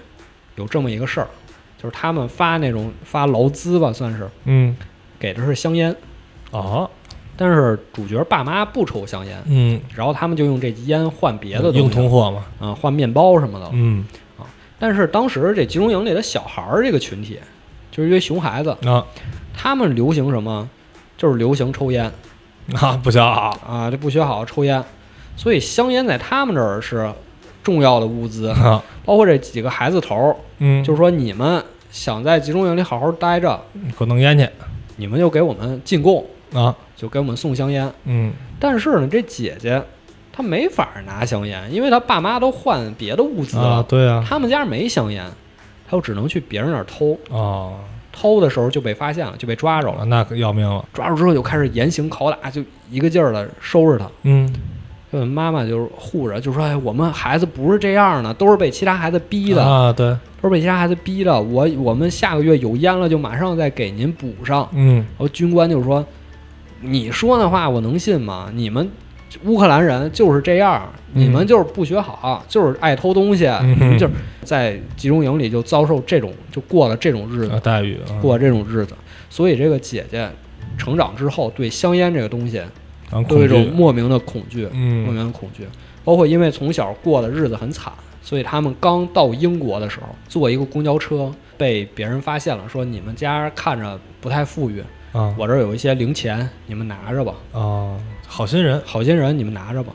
[0.57, 1.28] 有这么一个事儿，
[1.76, 4.74] 就是他们发那种发劳资吧，算是嗯
[5.18, 5.94] 给的是香烟，
[6.51, 6.88] 啊
[7.36, 13.68] 但是主角爸妈不抽香烟，嗯，然后他们就用这烟换别的东硬西，通货嘛，啊，换面包什么的。
[13.74, 14.07] 嗯
[14.78, 17.38] 但是当时这集中营里的小孩儿这个群体，
[17.90, 19.07] 就是一堆熊孩子，啊
[19.53, 20.66] 他们流行什么？
[21.20, 22.10] 就是流行抽烟
[22.80, 24.82] 啊，不学好啊，这不学好抽烟，
[25.36, 27.12] 所以香烟在他们这儿是
[27.62, 28.48] 重要的物资。
[28.48, 34.48] 啊，包括这几个孩子头儿，嗯，就是说你们想在集中营里好好待着，给我弄烟去
[34.96, 37.92] 你们就给我们进贡，啊，就给我们送香烟。
[38.04, 39.82] 嗯但是呢，这姐姐
[40.32, 45.24] 她没法拿香烟，因为她爸妈都换别的物资了，啊，对啊，他们家没香烟，
[45.88, 47.18] 她就只能去别人那儿偷。
[47.30, 47.76] 哦，
[48.12, 50.00] 偷的时候就被发现了，就被抓着了。
[50.00, 54.08] 啊那可要命了，抓住之后就开始严刑拷打，就一个劲儿的收拾他。
[54.22, 54.52] 嗯
[55.12, 61.42] 就妈妈就是护着，就说：“哎，我们孩子不是这样的，都是被其他孩子逼的，啊，对，都是被其他孩子逼的。
[61.42, 66.06] 我我们下个月有烟了，就马上再给您补上。”嗯然后军官就说
[66.80, 68.52] ：“你说那话我能信吗？
[68.54, 68.88] 你们
[69.45, 73.99] 乌克兰人就是这样，嗯你们就是不学好，就是爱偷东西，嗯。
[73.99, 74.12] 就是
[74.43, 78.95] 在集中营里就遭受这种，就过了这种日子，啊，待遇啊，过这种日子。
[79.28, 80.28] 所以这个姐姐
[80.76, 82.61] 成长之后，对香烟这个东西
[83.28, 85.66] 有一种，莫名的恐惧，莫嗯名的恐惧。
[86.03, 95.33] 包括因为从小过的日子很惨，所以他们刚到英国的时候，坐一个公交车被别人发现了，说你们家看着不太富裕，啊。
[95.39, 97.35] 我这儿有一些零钱，你们拿着吧。
[97.53, 97.97] 啊，
[98.33, 99.93] 好心人，好心人，你们拿着吧。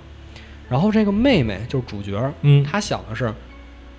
[0.68, 3.34] 然后这个妹妹就是主角，嗯，她想的是，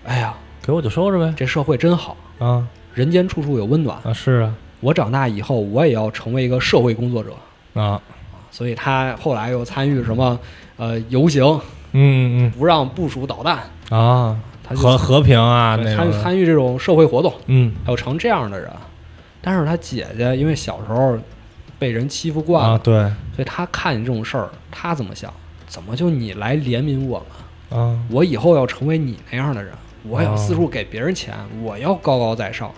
[0.05, 2.69] 哎呀，给我就收着呗，这社会真好，啊。
[2.93, 3.99] 人间处处有温暖。
[4.05, 7.31] 啊，是啊，我长大以后，我也要成为一个社会工作者。
[7.81, 8.01] 啊，
[8.51, 10.39] 所以她后来又参与什么
[10.77, 11.43] 呃游行，
[11.93, 13.59] 嗯嗯不让部署导弹，
[13.91, 17.75] 嗯啊，她就和和平啊，那参参与这种社会活动，嗯。
[17.85, 18.71] 还有成这样的人。
[19.41, 21.17] 但是她姐姐因为小时候
[21.79, 22.95] 被人欺负惯了，啊，对
[23.35, 25.33] 所以他看见这种事儿，他怎么想？
[25.67, 27.25] 怎么就你来怜悯我
[27.71, 27.81] 们？
[27.81, 29.73] 啊，我以后要成为你那样的人，
[30.05, 32.71] 我要哦四处给别人钱，我要高高在上。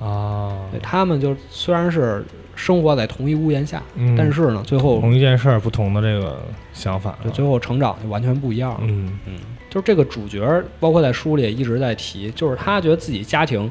[0.00, 2.24] 啊，对他们就虽然是
[2.56, 6.42] 生活在同一屋檐下，嗯但是呢，最后同一件事儿，不同的这个
[6.72, 8.80] 想法，对最后成长就完全不一样了。
[8.82, 9.38] 嗯嗯，
[9.70, 13.70] 就是这个主角，包括在书里也一直在提，就是他觉得自己家庭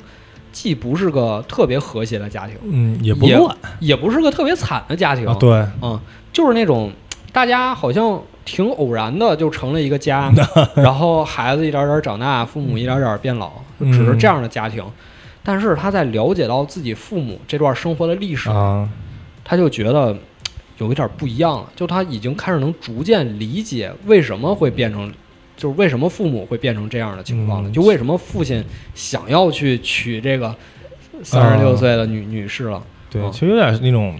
[0.54, 5.28] 既不是个特别和谐的家庭，嗯，也不也乱也不是个特别惨的家庭。
[5.28, 5.51] 啊，对，
[5.82, 5.99] 嗯，
[6.32, 6.89] 就是那种
[7.34, 10.32] 大家好像挺偶然的就成了一个家，
[10.78, 14.84] 然后孩子一点点长大，父母一点点变老，就只是这样的家庭。
[15.43, 18.88] 但是他在了解到自己父母这段生活的历史，啊，
[19.43, 20.16] 他就觉得
[20.78, 25.12] 有一点不一样了，就他已经开始能逐渐理解为什么会变成。
[25.56, 27.70] 就是为什么父母会变成这样的情况呢？
[27.70, 28.64] 嗯就为什么父亲
[28.95, 30.56] 想要去娶这个
[31.24, 32.84] 三十六岁的女、女士了？
[33.10, 34.20] 对，嗯其实有点那种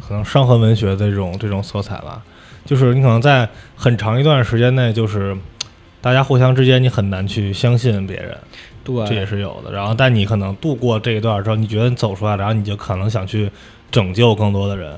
[0.00, 2.22] 可能伤痕文学的这种这种色彩吧，
[2.64, 5.36] 就是你可能在很长一段时间内，就是
[6.00, 8.36] 大家互相之间你很难去相信别人，
[8.82, 9.72] 对，这也是有的。
[9.72, 13.50] 然后，但你可能度过这一段之后，你觉得你走出来，然后你就可能想去
[13.90, 14.94] 拯救更多的人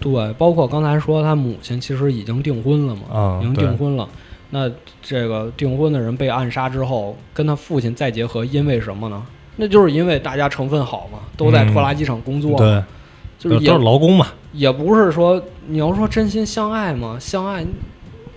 [0.00, 4.08] 对，包括刚才说他母亲其实已经订婚了嘛，啊已经订婚了。
[4.50, 4.70] 那
[5.02, 9.22] 这个订婚的人被暗杀之后，跟他父亲再结合，因为什么呢？
[9.56, 12.82] 那就是因为大家成分好嘛，都在嗯拖拉机厂工作，对，
[13.38, 17.66] 就是也都是劳工嘛，也不是说你要说真心相爱嘛，相爱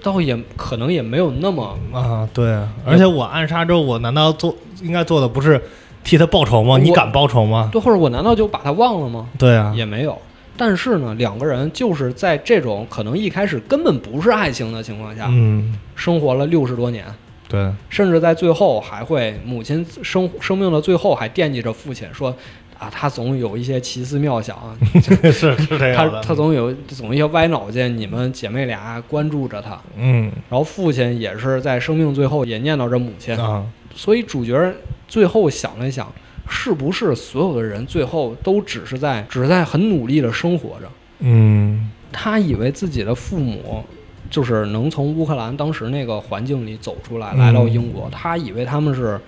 [0.02, 2.60] 倒也可能也没有那么啊，对。
[2.86, 5.62] 而且我暗杀之后，我难道做应该做的不是
[6.04, 6.80] 替他报仇吗？
[6.80, 7.70] 你敢报仇吗？
[7.72, 9.28] 对，或者我难道就把他忘了吗？
[9.38, 10.20] 对啊，也没有。
[10.58, 17.06] 但是呢，两个人就是在这种可能一开始根本不是爱情的情况下，嗯，生活了六十多年，
[17.48, 22.36] 对，甚至在最后还会母亲生生命的最后还惦记着父亲，说
[22.78, 24.58] 啊，他总有一些奇思妙想，
[25.32, 26.22] 是是这他样的。
[26.22, 29.80] 他总有总一些歪脑筋，你们姐妹俩关注着他。
[29.98, 30.32] 嗯。
[30.50, 33.64] 然后父亲也是在生命最后也念叨着母亲，啊，
[33.96, 34.74] 所以主角
[35.08, 36.12] 最后想了想，
[36.54, 40.92] 是不是所有的人最后都只是在只是在很努力的生活着？
[41.20, 43.86] 嗯他以为自己的父母
[44.30, 49.20] 就是能从乌克兰当时那个环境里走出来，嗯来到英国，他以为他们是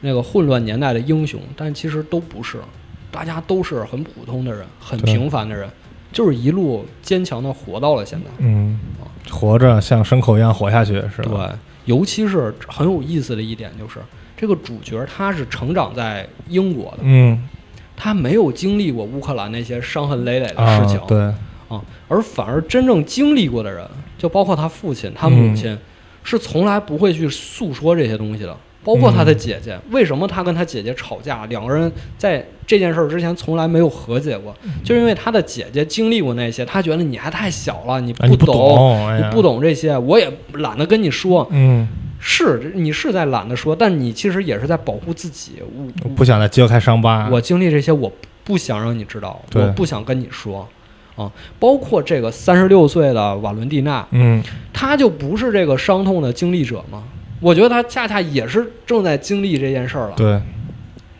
[0.00, 2.56] 那个混乱年代的英雄，但其实都不是，
[3.10, 5.68] 大家都是很普通的人，很平凡的人，
[6.10, 8.26] 就是一路坚强的活到了现在。
[8.38, 8.80] 嗯，
[9.30, 11.48] 活着像牲口一样活下去是吧？
[11.48, 13.98] 对，尤其是很有意思的一点就是，
[14.40, 17.38] 这个主角他是成长在英国的，嗯
[17.94, 21.18] 他没有经历过乌克兰那些伤痕累累的啊事情，对，
[21.68, 23.86] 啊，而反而真正经历过的人，
[24.16, 25.76] 就包括他父亲、他母亲，
[26.24, 28.56] 是从来不会去诉说这些东西的。
[28.82, 31.44] 包括他的姐姐，为什么他跟他姐姐吵架？
[31.44, 41.46] 两个人在这件事儿之前从来没有和解过，就是因为他的姐姐经历过那些，他觉得你还太小了，你啊你不懂，哎你不，懂这些，我也懒得跟你说。
[41.50, 41.86] 嗯，
[42.20, 45.62] 是，你是在懒得说，但你其实也是在保护自己。
[46.04, 47.28] 我不想再揭开伤疤。
[47.30, 48.12] 我经历这些，我
[48.44, 50.68] 不想让你知道，我不想跟你说
[51.16, 51.32] 啊。
[51.58, 54.42] 包括这个三十六岁的瓦伦蒂娜，嗯
[54.72, 57.04] 她就不是这个伤痛的经历者吗？
[57.40, 60.14] 我觉得她恰恰也是正在经历这件事儿了。
[60.14, 60.38] 对，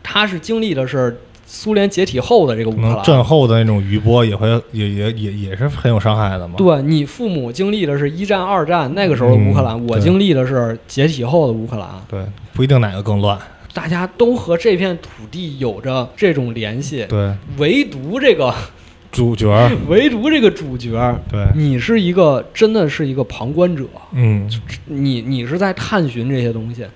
[0.03, 1.19] 她是经历的是
[1.53, 3.03] 苏联解体后的这个乌克兰。
[3.03, 6.55] 战后的那种余波也会也也也也是很有伤害的嘛。
[6.57, 11.89] 对你父母经历的是一战、二战那个时候的乌克兰，我经历的是解体后的乌克兰。
[12.09, 13.37] 对，不一定哪个更乱。
[13.75, 18.55] 大家都和这片土地有着这种联系，对，唯独这个，
[19.11, 20.91] 主角儿，唯独这个主角，
[21.29, 24.49] 对，你是一个真的是一个旁观者，嗯，
[24.87, 26.87] 你你是在探寻这些东西，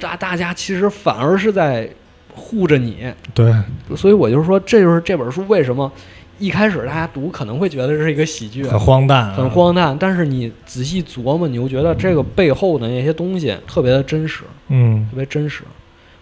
[0.00, 1.88] 大大家其实反而是在
[2.34, 3.54] 护着你，对，
[3.96, 5.90] 所以我就说，这就是这本书为什么
[6.38, 9.48] 一开始大家读可能会觉得这是一个喜剧，很荒诞、啊，很。
[9.48, 15.62] 荒诞，但是你仔细琢磨，你就觉得这个背后的那些东西特别的真实，嗯特别真实。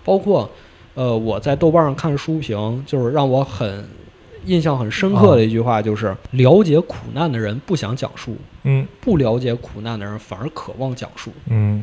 [0.04, 0.50] 包括，
[0.94, 3.84] 呃，我在豆瓣上看书评，就是让我很
[4.44, 11.30] 印象很深刻的一句话，就是、了解苦难的人不想讲述，嗯不了解苦难的人反而渴望讲述。
[11.46, 11.82] 嗯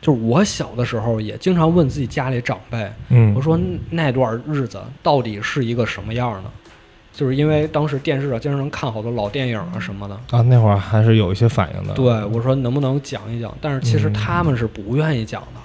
[0.00, 3.58] 就是我小的时候也经常问自己家里长辈，嗯，我说
[3.90, 6.50] 那段日子到底是一个什么样呢？
[7.12, 11.92] 就是因为当时电视上经常能看好多老电影啊什么的，啊，那会儿还是有一些反应的。
[11.92, 13.54] 对我说能不能讲一讲？
[13.60, 15.60] 但是其实嗯他们是不愿意讲的，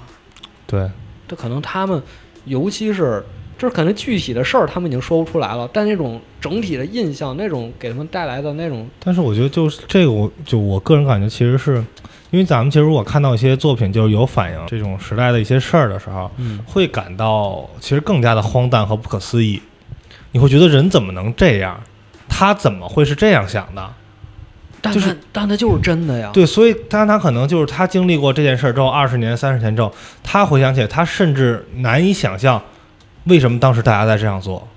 [0.68, 0.92] 对，
[1.28, 2.02] 这可能他们，
[2.46, 3.24] 尤其是
[3.58, 11.76] 就是可能具体的事儿他们已经说不出来了，但那种整体的印象，那种给他们带来的那种，但是我觉得就是这个我，就我个人感觉，其实是
[12.32, 19.62] 因为咱们其实如果看到一些作品，就是有反映这种时代的一些事儿的时候，嗯，会感到其实更加的荒诞和不可思议。
[20.32, 21.80] 你会觉得人怎么能这样？
[22.28, 23.94] 他怎么会是这样想的？
[24.82, 29.92] 但就是但他就是真的呀，对，所以他他可能就是他经历过这件事儿之后，二十年、三十年之后，
[30.22, 32.62] 他回想起来，他甚至难以想象
[33.26, 34.68] 为什么当时大家在这样做。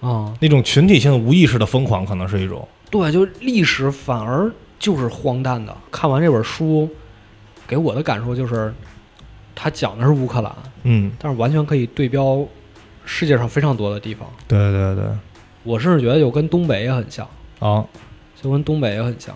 [0.00, 2.66] 啊，那种群体性的无意识的疯狂，可能是一种。
[2.90, 5.72] 对，就历史反而就是荒诞的。
[5.92, 6.90] 看完这本书，
[7.68, 8.74] 给我的感受就是，
[9.54, 12.44] 他讲的是乌克兰，嗯，但是完全可以对标
[13.04, 14.28] 世界上非常多的地方。
[14.48, 15.04] 对对对，
[15.62, 17.24] 我甚至觉得就跟东北也很像，
[17.60, 17.86] 啊，
[18.42, 19.32] 就跟东北也很像，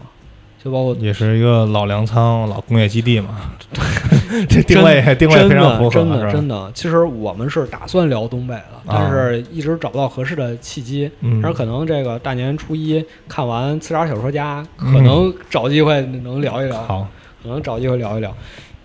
[0.66, 3.52] 就包括也是一个老粮仓、老工业基地嘛。
[4.48, 6.70] 这定位定位非常符合，真的真的。
[6.74, 11.08] 其实我们是打算聊东北的，但是一直找不到合适的契机。
[11.20, 17.06] 嗯但是可能这个大年初一看完《刺杀小说家》，嗯可能找机会能聊一聊，好，
[17.42, 18.34] 可能找机会聊一聊。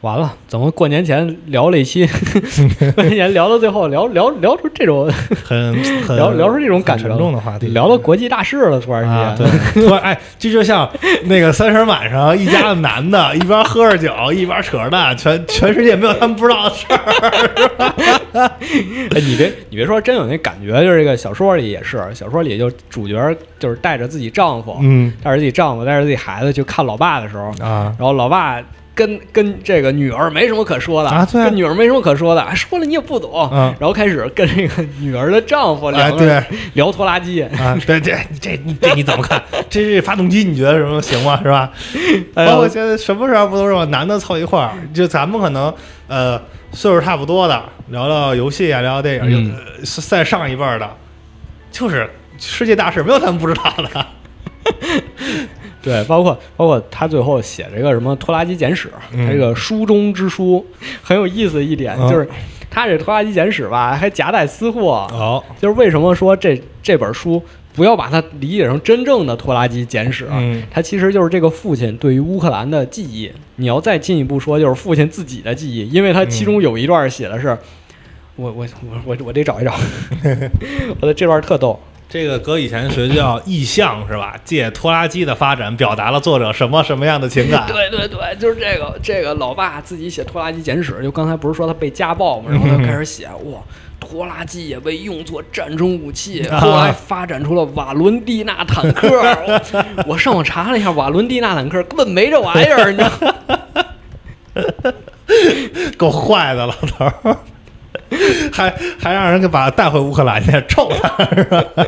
[0.01, 2.07] 完了，怎么过年前聊了一期，
[2.95, 5.07] 过年前聊到最后聊聊聊出这种
[5.45, 5.73] 很
[6.03, 9.11] 很 聊聊出这种感觉重的话题，聊到国际大事了，突然间。
[9.11, 9.47] 啊，对，
[9.85, 10.89] 突然哎，这就像
[11.25, 18.51] 那个三十晚上，一家子男的，一边喝着酒，一边扯着蛋，全全世界没有他们不知道的事儿。
[19.13, 23.15] 哎，你别你别说，真有那感觉，就是这个小说里也是，小说里就主角
[23.59, 25.13] 就是带着自己丈夫，嗯。
[25.23, 28.59] 带着自己丈夫，带着自己孩子去看老爸的时候，啊，然后老爸
[29.01, 39.41] 跟跟这个女儿没什么可说的啊对啊跟女儿没什么可说的，哎说了你也不懂，嗯然后开始跟这个女儿的丈夫哎两个人对聊拖拉机，啊，对对这你这你怎么看？
[39.69, 41.39] 这是发动机，你觉得什么行吗？
[41.41, 41.71] 是吧？
[42.45, 43.89] 包括现在什么时候不都是往？
[43.89, 45.73] 男的凑一块儿，就咱们可能
[46.07, 46.39] 呃
[46.71, 49.51] 岁数差不多的，聊聊游戏啊，聊聊电影，
[50.07, 50.87] 再上一辈儿的，
[51.71, 54.05] 就是世界大事没有咱们不知道的。
[55.81, 60.65] 对，包括包括他最后写这个什么拖拉机简史，这个书中之书
[61.01, 62.27] 很有意思的一点嗯就是，
[62.69, 67.41] 他这拖拉机简史吧还夹带私货，哦，就是为什么说这这本书
[67.73, 73.31] 不要把它理解成真正的拖拉机简史，嗯它其实就是这个父亲对于乌克兰的记忆。
[73.55, 77.57] 你要再进一步说，就是父亲自己的记忆，因为他其中有一段写的是，
[78.35, 79.75] 我我我我我得找一找，
[80.99, 81.79] 我的这段特逗。
[82.11, 84.35] 这个搁以前学就叫意象是吧？
[84.43, 87.65] 借拖拉机的发展，表达了作者什么什么样的情感？
[87.71, 93.61] 对对对，就是这个这个老爸自己写拖拉机简史，就刚才不是说他被家暴嘛，然后他开始写哇。
[93.99, 99.07] 拖拉机也被用作战争武器，啊后来发展出了瓦伦蒂纳坦克。
[99.97, 104.93] 我 我上网查了一下，瓦伦蒂纳坦克根本没这玩意儿，你知道吗？
[105.97, 107.37] 够坏的老头儿，
[108.51, 111.63] 还还让人给把他带回乌克兰去，臭他是吧？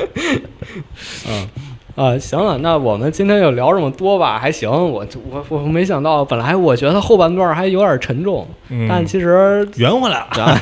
[1.27, 1.47] 嗯，
[1.95, 4.69] 啊，行了，那我们今天就聊这么多吧，还行。
[4.69, 10.61] 我我我没想到，本来我觉得后半段还有点沉重，嗯但其实圆回来了， 啊，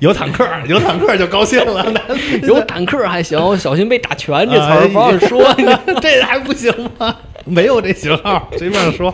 [0.00, 1.86] 有坦克，有坦克就高兴了。
[2.42, 5.42] 有坦克还行，我小心被打拳这词儿哎不让说。
[6.00, 7.16] 这还不行吗？
[7.48, 9.08] 没有这型号，随便说。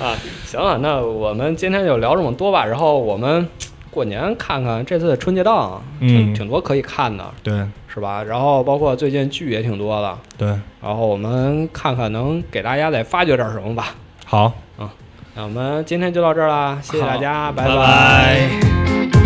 [0.00, 0.12] 啊，
[0.44, 2.64] 行了，那我们今天就聊这么多吧。
[2.66, 3.48] 然后我们
[3.90, 6.34] 过年看看这次的春节档，挺、嗯。
[6.34, 7.66] 挺多可以看的，对。
[7.90, 8.22] 是吧？
[8.22, 10.48] 然后包括最近剧也挺多的，对，
[10.80, 13.94] 然后我们看看能给大家再发掘点什么吧。
[14.24, 14.88] 好，嗯
[15.34, 17.66] 那我们今天就到这儿啦，谢谢大家，拜。
[17.66, 19.17] 拜拜